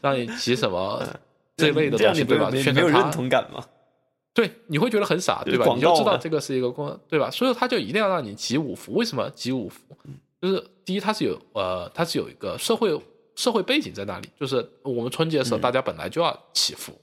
[0.01, 1.01] 让你集什么
[1.55, 2.49] 这类的东西，对吧？
[2.51, 3.63] 没有认同感吗？
[4.33, 5.65] 对，你会觉得很傻，对吧？
[5.75, 7.29] 你就知道这个是一个公，对吧？
[7.29, 8.93] 所以他就一定要让你集五福。
[8.93, 9.81] 为什么集五福？
[10.41, 12.99] 就是第一，它是有呃，它是有一个社会
[13.35, 16.93] 社会背景在那里，就是我们春节的时候，嗯大家本来就要祈福，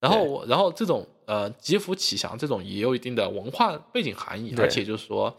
[0.00, 5.34] 然后然后这种呃祈福祈祥这种也有一定的文化背景含义，而且就是说，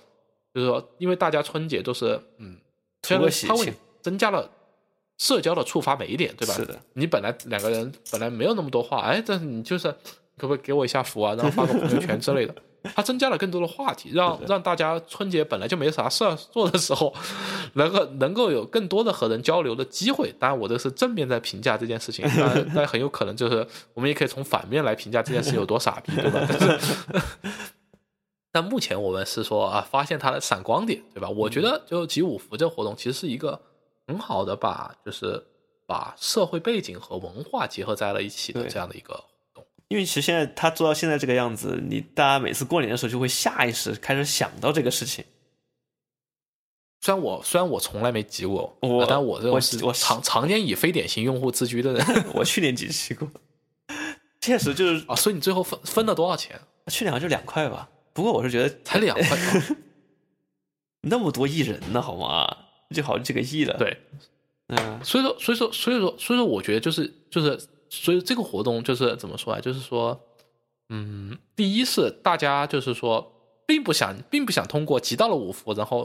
[0.54, 2.58] 就是说，因为大家春节都是嗯，
[3.02, 4.50] 图虽然个喜庆它为增加了
[5.18, 6.54] 社交的触发每一点，对吧？
[6.54, 9.96] 是的，你本来两个人本来没有那么多话，哎，但是你就是
[10.42, 12.56] 可不可以给我一下福啊，然后发个朋友圈之类的，
[12.96, 17.14] 它增加了更多的话题，让让大家春节本来就没啥事儿做的时候，
[17.76, 20.34] 能够能够有更多的和人交流的机会。
[20.40, 26.44] 当然，我这是正面在评价这件事情，当然， 但很有可能就是我们也可以从反面来评价这件事情有多傻逼，对吧？
[26.50, 26.80] 但是。
[28.54, 31.30] 但目前我们是说啊，发现它的闪光点，对吧？
[31.30, 33.62] 我觉得就集五福这个活动其实是一个
[34.08, 35.42] 很好的把就是
[35.88, 39.24] 把社会背景和文化结合在了一起的这样的一个。
[39.92, 45.26] 因为其实现在他做到现在这个样子，你大家每次过年的时候就会下意识开始想到这个事情。
[47.02, 53.30] 虽然我虽然我从来没集过，我呃但我这我种是我常常年以非典型用户自居的人 我去年集齐过，
[54.40, 56.58] 确实就是啊，所以你最后分分了多少钱？
[56.88, 57.90] 去年好像就两块吧。
[58.14, 59.38] 不过我是觉得才两块。
[59.38, 59.66] 啊
[61.04, 62.48] 那么多亿人呢，好吗？
[62.96, 63.98] 就好几个亿了。，对，
[64.68, 67.60] 嗯，所以说，所以说，所以说，所以说，我觉得就是就是，
[67.94, 69.60] 所以这个活动就是怎么说啊？
[69.60, 70.18] 就是说，
[70.88, 73.34] 嗯，第一是大家就是说，
[73.68, 76.04] 并不想，并不想通过集到了五福，然后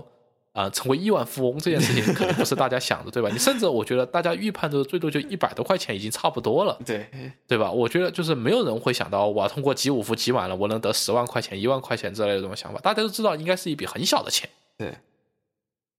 [0.52, 3.28] 啊、呃成为亿万富翁这件事情，可能不是大家想的，对吧？
[3.30, 7.08] 你甚至我觉得大家预判的最多就一百多块钱已经差不多了，对，
[7.46, 7.70] 对吧？
[7.70, 12.80] 我觉得就是没有人会想到我要通过集五福集满了，我能得十万块钱、一万块钱之类的这种想法。
[12.80, 14.92] 大家都知道应该是一笔很小的钱，对，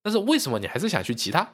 [0.03, 1.49] 但是为什么你还是想去集它？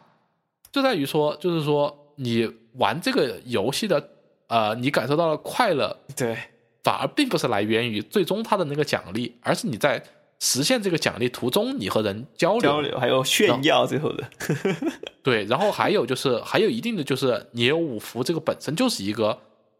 [0.71, 4.09] 就在于说，就是说你玩这个游戏的，
[4.47, 6.37] 呃，你感受到了快乐，对，
[6.83, 10.03] 反而并不是来源于最终他的那个奖励，而是你在
[10.39, 12.61] 实现这个奖励途中，你和人交流。
[12.61, 14.23] 交流还有炫耀，最后的，
[15.23, 19.37] 对，然后还有就是 还有一定的就是你有五福这个本身就是一个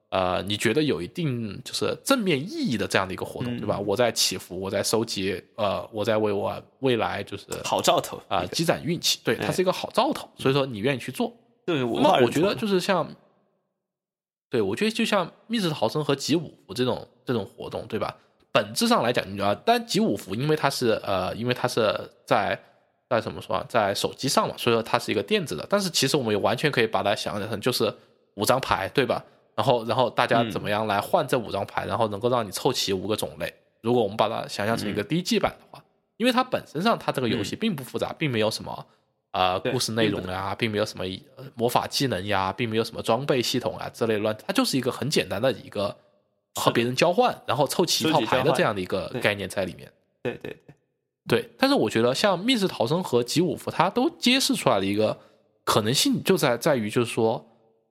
[0.09, 3.77] 呃，你觉得有一定就是正面意义的这样的一个活动，嗯对吧？
[3.79, 11.35] 我在祈福，我在收集，呃，我在为我未来就是好兆头啊、积攒运气，对，它是一个好兆头，所以说你愿意去做。
[11.65, 13.09] 对那我觉得就是像，
[14.53, 18.15] 对我觉得就像密室逃生和集五福这种这种活动，对吧？
[18.51, 21.91] 本质上来讲，你知道，但集五福因为它是呃，因为它是
[22.23, 22.55] 在
[23.09, 25.65] 在怎么说啊，在手机上嘛，所以说它是一个电子的。
[25.67, 27.91] 但是其实我们也完全可以把它想象成就是
[28.35, 29.25] 五张牌，对吧？
[29.55, 33.51] 然后然后大家嗯怎么样来换这五张牌，然后能够让你凑齐五个种类。
[33.81, 35.83] 如果我们把它想象成一个低级版的话，
[36.17, 38.85] 因为它本身上它这个游戏并不复杂，并没有什么
[39.33, 41.03] 呃故事内容啊，并没有什么
[41.35, 45.95] 呃魔法技能呀，并没有什么装备系统啊之类乱，它就是一个很简单的一个
[46.55, 49.91] 和别人交换，然后凑齐一套牌的这样的一个概念在里面。
[50.21, 50.55] 对对
[51.27, 55.17] 对，对，但是我觉得像密室逃生和集五福，它都揭示出来的一个
[55.65, 57.45] 可能性就在在于，就是说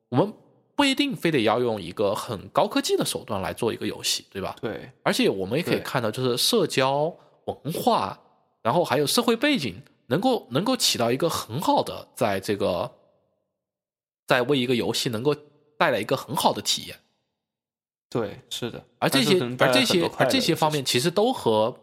[0.09, 0.33] 我们
[0.75, 4.57] 不一定非得要用一个很高科技的手段来做一个游戏，对吧？
[4.63, 7.15] 对而且我们也可以看到，就是社交
[7.45, 8.19] 文化，
[8.63, 9.75] 然后还有社会背景，
[10.13, 12.93] 能够能够起到一个很好的，在这个
[14.27, 15.35] 在为一个游戏能够
[15.79, 16.97] 带来一个很好的体验。
[18.11, 18.85] 对，是的。
[18.99, 21.75] 而这些而这些而这些方面其实都和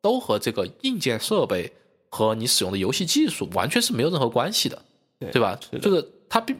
[0.00, 1.72] 都和这个硬件设备
[2.08, 4.80] 和你使用的游戏技术完全是没有任何关系的，
[5.18, 5.58] 对对吧？
[5.68, 6.56] 是就是它并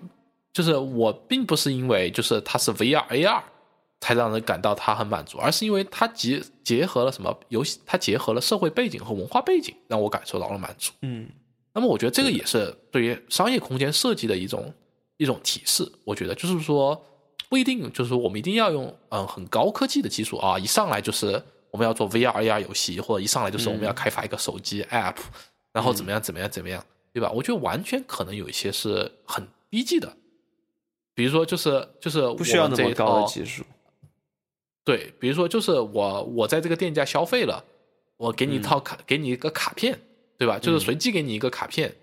[0.52, 3.42] 就是我并不是因为就是它是 VR AR
[4.04, 10.92] 才让人感到他很满足，而是因为他结结合了什么游戏，它结合了社会背景和文化背景，让我感受到了满足。
[11.00, 11.26] 嗯，
[11.72, 14.70] 那么我觉得这个也是对于商业空间设计的一种
[15.16, 15.90] 一种提示。
[16.04, 17.02] 我觉得就是说，
[17.48, 25.16] 不一定就是说我们一定要用嗯很高科技的技术啊，一上来就是我们要做 VR AR 游戏，或者一上来就是我们要开发一个手机 App，、
[25.72, 26.84] 然后怎么样怎么样怎么样，
[27.14, 27.30] 对吧？
[27.30, 30.14] 我觉得完全可能有一些是很低级的，
[31.14, 33.64] 比如说就是就是不需要那么高的技术。
[34.84, 37.64] 对，比如说就是我我在这个店家消费了，
[38.18, 39.98] 我给你一套卡，给你一个卡片，
[40.36, 40.58] 对吧？
[40.58, 41.94] 就是随机给你一个卡片，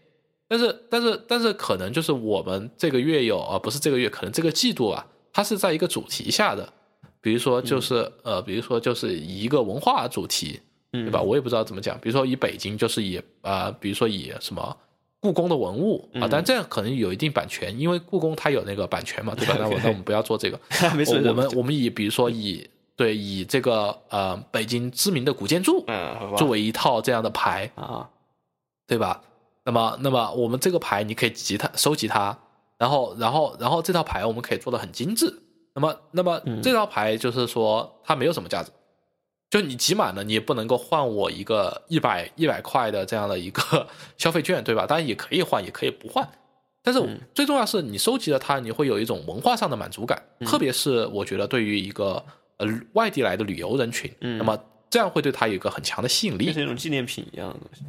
[0.48, 6.74] 但是但是但是可能就是我们这个月有啊，不是这个月，可能这个季度啊，它是在一个主题下的，
[7.22, 10.60] 比如说就是、呃，比如说就是以一个文化主题，
[10.92, 11.22] 对吧？
[11.22, 14.76] 我也不知道怎么讲，比如说以北京就是以啊、比如说以什么。
[15.22, 19.56] 故宫的文物啊，但这样可能有一定版权，因为故宫它有那个版权嘛，对吧？
[19.62, 20.60] 那我那我们不要做这个，
[20.98, 28.10] 没事，我们我们以比如说以对以这个呃北京知名的古建筑嗯，作为一套这样的牌，啊，
[28.88, 29.22] 对吧？
[29.64, 32.36] 那么那么我们这个牌你可以集它收集它，
[32.80, 35.32] 然后然后然后这套牌我们可以做的很精致。
[35.76, 36.60] 那么那么嗯。
[36.64, 38.72] 这套牌就是说它没有什么价值，
[39.52, 43.86] 就你集满了你也不能够换我一个一百一百块的这样的一个
[44.18, 44.88] 消费券，对吧？
[44.88, 46.28] 当然也可以换，也可以不换。
[46.82, 52.24] 但是嗯最重要是你收集了它，你会有一种文化上的满足感，嗯特别是我觉得对于一个
[52.58, 54.58] 呃外地来的旅游人群，嗯那么
[54.89, 56.54] 这样会对它有一个很强的吸引力变。
[56.54, 57.84] 成一种纪念品一样的东西。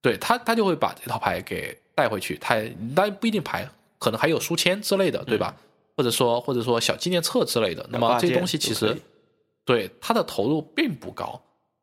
[0.00, 2.36] 对他，他就会把这套牌给带回去。
[2.38, 2.56] 他
[2.94, 5.54] 当然不一定牌，可能还有书签之类的，对吧？
[5.96, 7.86] 或者说或者说小纪念册之类的。
[7.90, 8.96] 那么这些东西其实
[9.64, 11.40] 对它的投入并不高，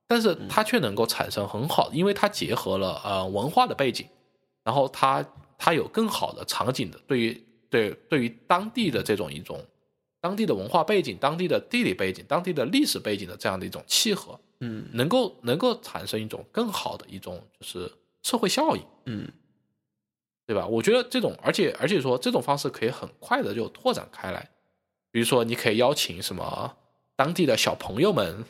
[0.07, 4.07] 但是嗯它却能够产生很好，因为它结合了呃文化的背景，
[4.63, 5.25] 然后它
[5.57, 9.63] 它有更好的场景的对于对对于当地的这种一种
[10.21, 17.91] 当地的文化背景、当地的地理背景、当地的历史背景的这样的一种契合，嗯能够能够产生一种更好的一种就是
[18.23, 18.84] 社会效应。
[19.05, 19.27] 嗯
[20.45, 20.65] 对吧？
[20.65, 24.49] 我觉得这种，而且而且说这种方式可以很快的就拓展开来，
[25.11, 26.75] 比如说你可以邀请什么
[27.20, 28.45] 当地的小朋友们，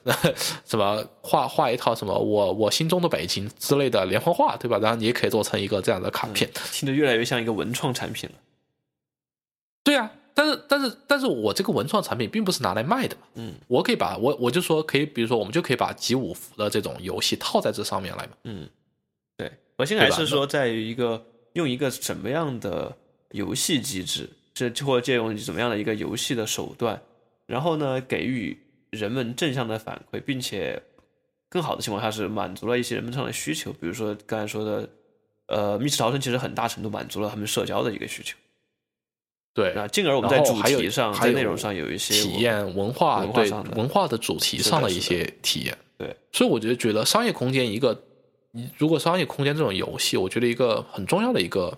[0.64, 4.78] 什么画画一套什么我我心中的北京之类的连环画，对吧？
[4.78, 8.36] 然后你也可以做成一个这样的卡片，听着越来越像一个文创产品了。
[9.84, 10.12] 对啊。
[10.36, 18.70] 但是但是但是我这个文创产品并不是拿来卖的嘛，嗯，我可以把我我就说可以，比如说我们就可以把集五福的这种游戏套在这上面来嘛，嗯，
[19.36, 21.22] 对，核心还是说在于一个
[21.54, 22.96] 用一个什么样的
[23.32, 27.02] 游戏机制，这或者借用怎么样的一个游戏的手段，
[27.50, 28.56] 然后呢给予
[28.92, 30.82] 人们正向的反馈，并且
[31.50, 34.90] 更好的情况下是满足了一些人们上的需求，比如说刚才说的，
[35.48, 38.38] 呃，密室逃生其实很大程度满足了他们社交的一个需求，
[39.56, 45.76] 对，那进而我们在主题上，在内容上有一些体验文化对文化上的文化的主题上的一些体验。
[45.98, 48.04] 对，所以我就觉得商业空间一个，
[48.78, 51.78] 如果商业空间这种游戏，我觉得一个很重要的一个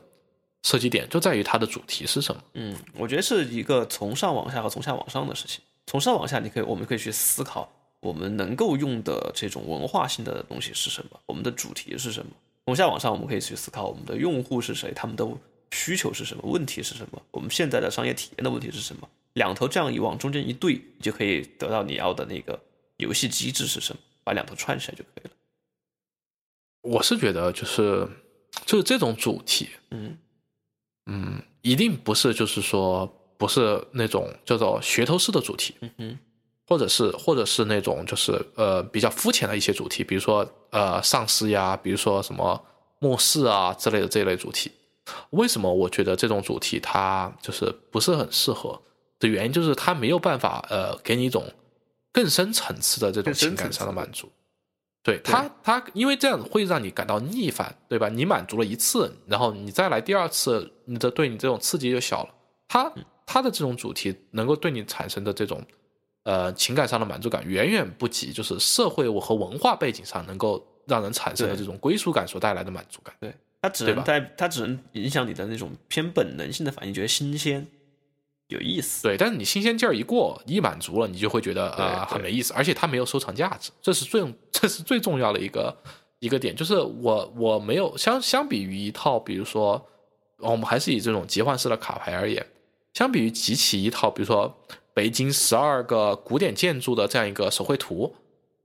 [0.63, 2.43] 设计点就在于它的主题是什么。
[2.53, 5.61] 嗯，我觉得是一个从上往下和从下往上的事情。
[5.87, 12.31] 从上往下，你可以，我们可以去思考我们能够用的这种文化性的东西是什么，我们的主题是什么。
[12.65, 15.27] 从下往上，我们可以去思考我们的用户是谁，他们的
[15.71, 19.09] 需求是什么，问题是什么，我们现在的商业体验的问题是什么。
[19.33, 22.57] 两头这样一往中间一对，你就可以得到你要的那个
[22.97, 25.31] 游戏机制是什么，把两头串起来就可以了。
[26.81, 28.07] 我是觉得就是
[28.65, 30.17] 就是这种主题，嗯
[31.05, 36.19] 嗯，一定不是就是说不是那种叫做噱头式的主题，嗯哼，
[36.67, 42.63] 或者是或者是那种就是呃比较肤浅的一些主题，比如说呃丧尸呀，比如说什么
[42.99, 44.71] 末世啊之类的这一类主题。
[45.31, 48.79] 为什么我觉得这种主题它就是不是很适合
[49.19, 51.43] 的原因，就是它没有办法呃给你一种
[52.13, 54.31] 更深层次的这种情感上的满足。
[55.03, 58.07] 对他，他因为这样会让你感到逆反，对吧？
[58.07, 62.29] 你满足了一次，然后你再来第二次，你的对你这种刺激就小了。
[62.67, 62.91] 他
[63.25, 65.61] 他的这种主题能够对你产生的这种
[66.23, 73.15] 呃情感上的满足感，远远不及就是社会和文化背景上能够让人产生的这种归属感所带来的满足感。
[73.19, 77.65] 对，它只能带，它只能影响你的那种偏本能性的反应，觉得新鲜、
[78.51, 79.03] 有意思。
[79.03, 85.75] 对，但是你新鲜劲儿一过，一满足了，你就会觉得啊、对很没意思，而且它没有收藏价值，这是最这是最重要的一个
[86.19, 86.55] 一个点。
[86.55, 89.83] 就是我我没有相相比于一套，比如说
[90.37, 92.45] 我们还是以这种集换式的卡牌而言，
[92.93, 94.53] 相比于集齐一套，比如说
[94.93, 98.13] 北京十二个古典建筑的这样一个手绘图，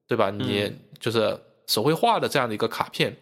[0.09, 0.31] 对吧？
[0.31, 3.17] 你就是手绘画的这样的一个卡片，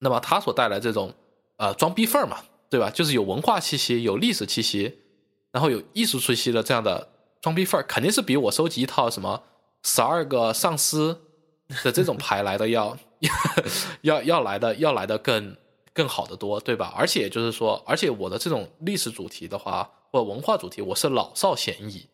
[0.00, 1.14] 那么它所带来这种
[1.58, 2.90] 呃装逼范儿嘛，对吧？
[2.90, 4.98] 就是有文化气息，有历史气息，
[5.52, 7.08] 然后有艺术气息的这样的
[7.40, 9.42] 装逼范儿，肯定是比我收集一套什么
[9.82, 11.16] 十二个丧尸
[11.82, 12.96] 的这种牌来的要
[14.02, 15.56] 要要来的要来的更
[15.92, 16.92] 更好的多，对吧？
[16.96, 22.06] 而且就是说，而且我的这种历史主题的话，或文化主题，我是老少咸宜，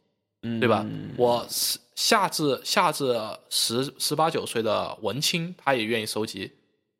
[0.42, 0.84] 嗯，对吧？
[1.16, 3.14] 我是下至下至
[3.50, 6.50] 十十八九岁的文青，他也愿意收集；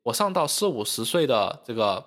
[0.03, 2.03] 我上到四五十岁的这个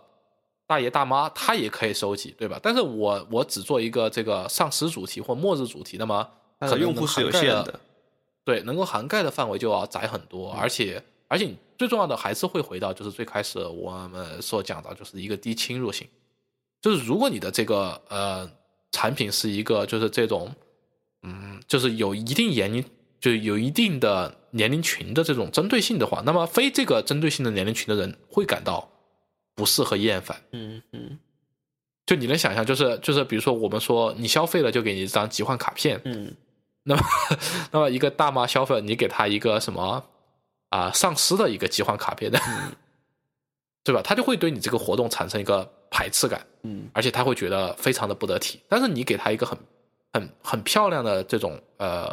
[0.71, 2.57] 大爷大妈，他也可以收集，对吧？
[2.63, 6.25] 但是我我只做一个这个丧尸主题或末日主题，那么
[6.61, 7.81] 它可用户是有限的。
[8.45, 16.07] 对，能够涵盖的范围就要窄很多，而且而且最重要的还是会回到就是最开始我们所讲到，就是一个低侵入性，
[16.81, 18.49] 就是如果你的这个呃
[18.93, 20.55] 产品是一个就是这种
[21.25, 22.85] 嗯，就是有一定年龄
[23.19, 28.89] 就有一定的年龄群的这种针对性的话，那么非这个针对性的年龄群的人会感到
[29.61, 30.43] 不适合厌烦。
[30.53, 31.19] 嗯嗯
[32.07, 36.35] 就你能想象，就是就是比如说我们说你消费了就给你一张集换卡片，嗯，
[36.83, 37.03] 那么，
[37.71, 40.03] 那么一个大妈消费，你给她一个什么
[40.71, 42.41] 啊、丧尸的一个集换卡片的，
[43.85, 44.01] 对吧？
[44.03, 48.59] 他就会对你这个活动产生一个排斥感，嗯，而且他会觉得非常的不得体。
[48.67, 49.59] 但是你给他一个很
[50.15, 52.11] 很很漂亮的这种呃，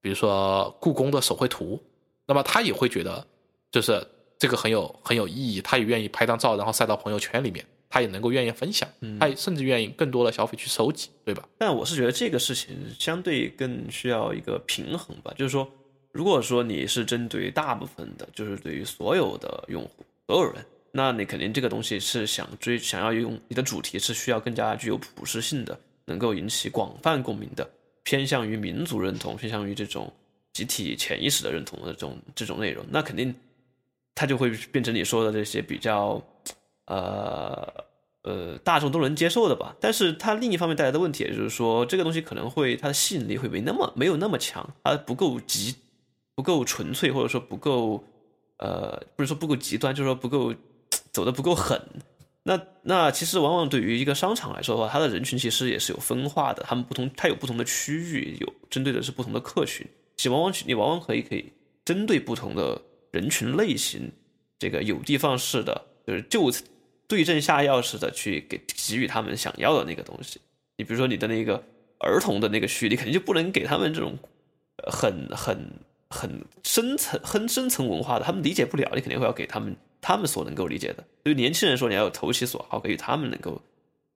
[0.00, 1.80] 比如说故宫的手绘图，
[2.26, 3.24] 那么他也会觉得
[3.70, 4.04] 就是
[4.42, 8.88] 这个很有很有意义，他也愿意拍张照，然后晒到朋友圈里面，他也能够愿意分享，
[9.20, 11.48] 他也甚至愿意更多的消费去收集，对吧？
[11.56, 15.70] 但我是觉得这个事情相对更需要一个平衡吧，就是说，
[16.10, 27.70] 如果说你是针对大部分的，就是对于所有的用户、所有人，那你肯定这个东西是想追、想要用你的主题是需要更加具有普适性的，能够引起广泛共鸣的，
[28.02, 30.12] 偏向于民族认同、偏向于这种
[30.52, 33.32] 集体潜意识的认同的这种这种内容，那肯定
[34.14, 36.22] 它就会变成你说的这些比较
[36.86, 37.72] 呃
[38.22, 39.74] 呃大众都能接受的吧。
[39.80, 45.74] 但是它另一方面带来的问题，也就是说，这个东西可能会它的吸引力会没那么没有那么强，它不够极
[46.34, 48.04] 不够纯粹，或者说不够
[48.58, 50.54] 呃不是说不够极端，就是说不够
[51.10, 51.80] 走的不够狠。
[52.44, 59.86] 那那其实往往对于一个商场来说的话，它的人群其实也是有分化的，他们不同，它有不同的区域，有针对的是不同的客群，
[60.16, 61.52] 其实往往你往往可以可以
[61.84, 62.82] 针对不同的
[63.12, 64.10] 人群类型，
[64.58, 66.52] 这个有的放矢的，就是就
[67.06, 70.40] 对症下药似的去给给予他们想要的那个东西。
[70.78, 71.62] 你比如说你的那个
[71.98, 74.18] 儿童的那个区域，你肯定就不能给他们这种
[74.90, 75.70] 很很
[76.08, 81.04] 很深层很深层文化的，他们理解不了，你肯定会要给他们他们所能够理解的。
[81.22, 83.60] 对于年轻人说，你要有投其所好，给予他们能够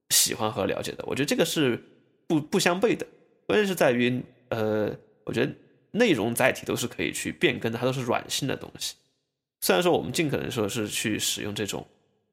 [0.09, 1.05] 喜欢和了解的。
[1.07, 1.81] 我觉得这个是
[2.27, 3.07] 不不相悖的，
[3.47, 4.91] 关键是在于呃，
[5.25, 5.53] 我觉得
[5.97, 8.95] 内容载体都是可以去变更的，它都是软性的东西。
[9.61, 11.87] 虽然说我们尽可能说是去使用这种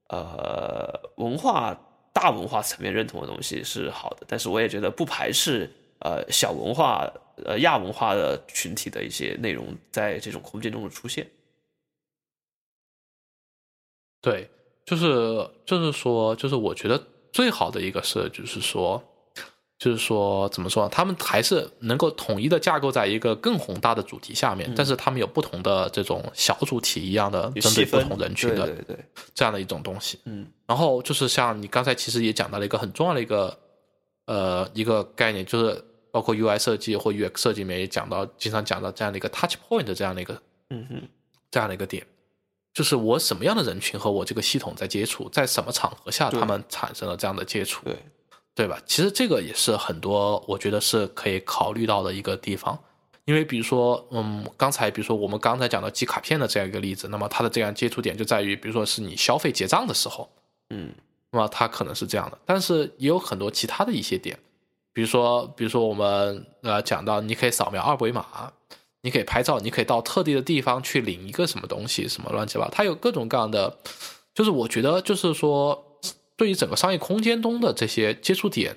[0.09, 1.76] 呃文化
[2.11, 7.11] 大文化层面认同的东西是好的，但是我也觉得不排斥呃小文化
[7.45, 11.28] 呃亚文化的群体的一些内容在这种空间中的出现。
[14.22, 14.49] 对，
[14.86, 17.01] 就是就是说，就是我觉得
[17.32, 19.03] 最好的一个是，就是说，
[19.84, 20.88] 就是说怎么说？
[20.88, 29.06] 他们还是能够统一的架构在一个更宏大的主题下面，但是他们有不同的这种小主题一样的针对不同人群的对对对，
[29.36, 30.18] 这样的一种东西。
[30.24, 33.60] 嗯然后就是像你刚才其实也讲到了一个很重要的一个
[34.28, 41.02] 呃一个概念，就是包括 UI 设计或 UX 设计里面也讲到，经常讲到这样的一个 touch point 这样的一个嗯哼，
[41.52, 42.08] 这样的一个点，
[42.74, 47.98] 就是我什么样的人群和我这个系统在接触，在什么场合下他们产生了这样的接触，对，
[48.56, 48.80] 对吧？
[48.86, 52.78] 其实这个也是很多我觉得是可以考虑到的一个地方，
[53.26, 60.30] 因为比如说，嗯，刚才比如说我们刚才讲到寄卡片的这样一个例子，那么它的这样接触点就在于，比如说是你消费结账的时候，
[60.70, 60.93] 嗯。
[61.36, 64.38] 那么它可能是这样的，但是也有很多其他的一些点，
[64.93, 68.54] 比如说，比如说我们呃讲到你可以扫描二维码，
[69.01, 73.76] 你可以拍照，你可以到特定的地方去领一个什么东西，什么乱七八糟，它有各种各样的，
[74.36, 75.93] 就是我觉得就是说，
[76.36, 78.76] 对于整个商业空间中的这些接触点，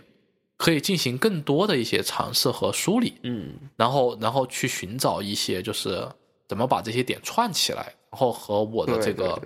[0.57, 6.09] 可以进行更多的一些尝试和梳理，嗯然后然后去寻找一些就是
[6.49, 9.41] 怎么把这些点串起来，然后和我的这个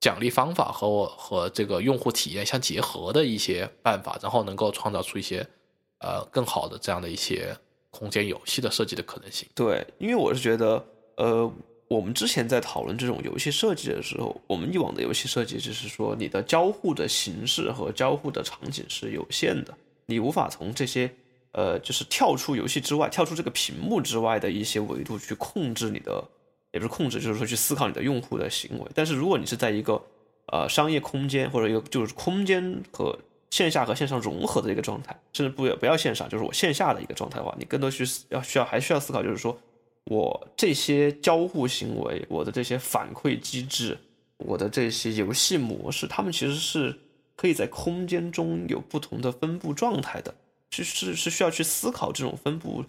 [0.00, 5.44] 奖励方法和我和这个用户体验相结合的一些办法，然后能够创造出一些
[5.98, 7.56] 呃更好的这样的一些
[7.90, 9.48] 空间游戏的设计的可能性。
[9.54, 10.84] 对，因为我是觉得，
[11.16, 11.52] 呃，
[11.88, 19.74] 我们之前在讨论这种游戏设计的时候，我们以往的游戏设计就是说，你的交互的形式和交互的场景是有限的，
[20.06, 21.10] 你无法从这些
[21.52, 26.22] 呃，就是跳出游戏之外，跳出这个屏幕之外的一些维度去控制你的，
[26.72, 28.84] 也不是控制，就是说去思考你的用户的行为。
[28.94, 30.00] 但是如果你是在一个
[30.52, 33.18] 呃商业空间或者一个就是空间和
[33.50, 39.58] 线下和线上融合的一个状态，甚至不不要线上，就是我线下的一个状态的话，你更多去要需要还需要思考，就是说
[40.10, 43.98] 我这些交互行为，我的这些反馈机制，
[44.38, 46.98] 我的这些游戏模式，它们其实是
[47.36, 50.34] 可以在空间中有不同的分布状态的，
[50.70, 52.82] 是是是需要去思考这种分布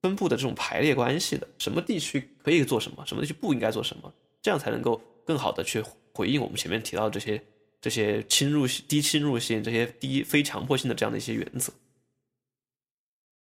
[0.00, 5.82] 分布的这种排列关系的，什么地区可以做什么，什么地区不应该做什么，这样才能够更好的去
[6.12, 7.42] 回应我们前面提到的这些
[7.80, 11.72] 这些侵入性、低侵入性、这些低非强迫性的这样的一些原则。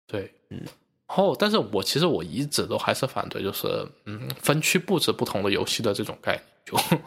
[0.08, 0.62] 对，嗯。
[1.08, 6.98] 然后，但是我其实我一直都还是反对，就是嗯，分区布置不同的游戏的这种概念，就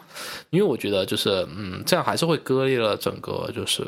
[0.51, 3.85] 因为我觉得就是嗯，这样还是会割裂了整个就是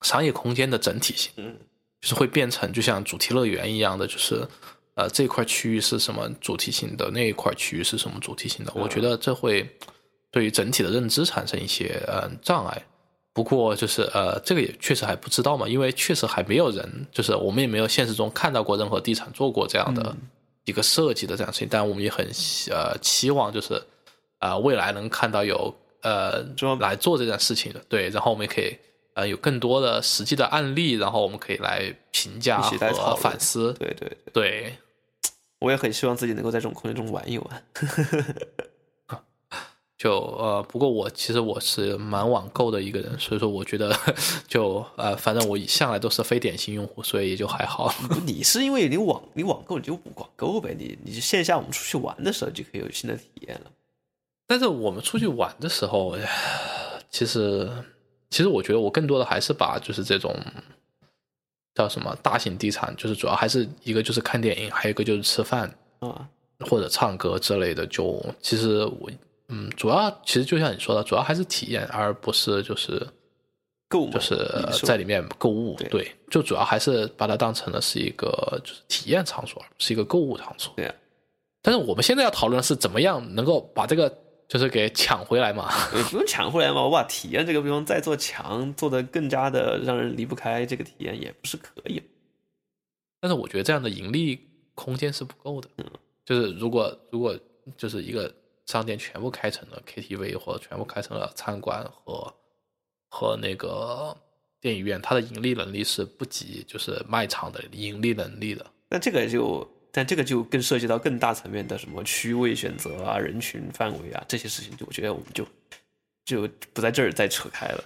[0.00, 1.54] 商业空间的整体性，嗯，
[2.00, 4.48] 就是会变成就像主题乐园一样的，就是
[4.94, 9.68] 呃这块区域是什么主题性的，那一块区域是什么主题性的，我觉得这会
[10.30, 12.82] 对于整体的认知产生一些呃障碍。
[13.40, 20.14] 不过就是呃，这个也确实还不知道嘛，因为确实还没有人，就是我们也没有现实中看到过任何地产做过这样的
[20.66, 22.22] 一个设计的这样事情，但我们也很
[22.70, 23.82] 呃期望就是
[24.40, 28.76] 呃未来能看到有呃说来做这件事情的，对，然后我们也可以
[29.14, 34.76] 呃有更多的实际的案例，然后我们可以来评价和反思，对对对，对，
[35.60, 37.64] 我也很希望自己能够在这种空间中玩一玩。
[40.02, 43.94] 就呃，不过我其实我是蛮网购的一个人，所以说我觉得
[44.48, 47.92] 就呃，反正我向来都是非典型用户，所以也就还好。
[48.24, 53.70] 你是因为你网你网购你就不网购呗，你你线下我们出去玩的时候就可以有新的体验了。
[54.46, 56.26] 但是我们出去玩的时候，哎
[57.10, 57.70] 其实
[58.30, 60.34] 其实我觉得我更多的还是把就是这种
[61.74, 66.26] 叫什么大型地产，就是主要还是一个就是看电影，还有一个就是吃饭啊，
[66.60, 67.86] 或者唱歌之类的。
[67.86, 69.10] 就其实我
[69.50, 73.06] 嗯，主要其实就像你说的，主要还是体验，而不是就是
[73.88, 74.36] 购物就是
[74.84, 75.74] 在里面购物。
[75.76, 80.72] 对对，就主要还是把它当成了是一个就是体验场所，而不是一个购物场所。
[80.76, 80.94] 对啊，
[81.62, 84.16] 但是我们现在要讨论的是怎么样能够把这个
[84.48, 85.68] 就是给抢回来嘛。
[85.96, 92.00] 也不用抢回来嘛，我把体验这个地方再做强，做的更加的让人离不开这个体验，也不是可以。
[93.20, 95.68] 但是我觉得这样的盈利空间是不够的。
[95.76, 95.84] 嗯，
[96.24, 97.36] 就是如果如果
[97.76, 98.32] 就是一个
[98.70, 102.34] 商店全部开成了 KTV 或者全部开成了餐馆和
[103.08, 104.16] 和那个
[104.60, 108.64] 电影院，它的盈利能力是不及就是卖场的盈利能力的。
[108.88, 115.44] 那这个就，但这个就更涉及到更大层面的什么区位选择啊、人群范围啊这些事情，就我觉得我们就
[116.24, 117.84] 就不在这儿再扯开了。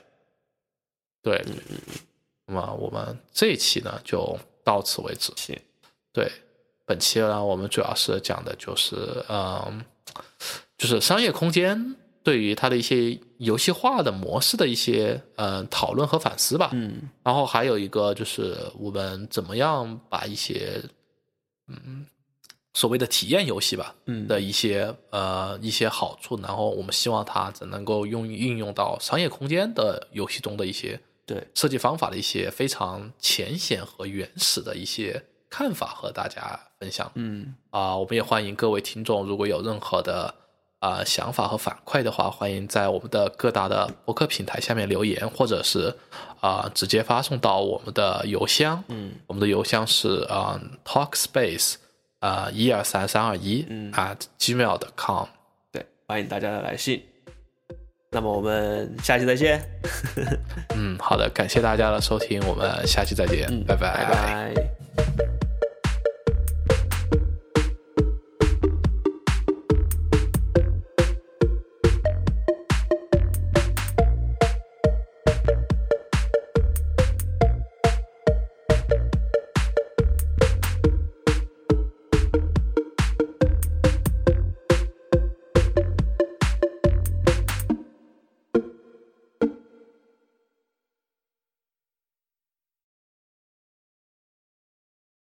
[1.22, 1.78] 对，嗯嗯
[2.46, 5.32] 那么我们这一期呢就到此为止。
[5.36, 5.58] 行，
[6.12, 6.30] 对，
[6.84, 9.82] 本期呢我们主要是讲的就是，嗯，
[10.78, 16.70] 就是商业空间对于它的一些游戏化的模式的一些呃讨论和反思吧。
[16.72, 20.82] 嗯然后还有一个就是我们怎么样把一些
[21.68, 22.06] 嗯
[22.72, 37.10] 所谓的体验游戏吧嗯的一些呃一些好处，然后我们希望它只能够用运用到商业空间的游戏中的一些对，设计方法的一些非常浅显和原始的一些看法和大家分享。
[37.14, 40.34] 嗯啊、我们也欢迎各位听众，如果有任何的
[40.84, 45.94] 啊、想法和反馈的话，欢迎在我们的各大的博客平台下面留言，或者是
[46.42, 48.84] 啊、直接发送到我们的邮箱。
[48.88, 51.76] 嗯，我们的邮箱是啊、talkspace
[52.18, 55.26] 啊一二三三二一嗯 at gmail.com。
[55.72, 57.02] 对，欢迎大家的来信。
[58.10, 59.60] 那么我们下期再见，
[60.76, 65.53] 嗯，好的，感谢大家的收听，我们下期再见，嗯，拜拜拜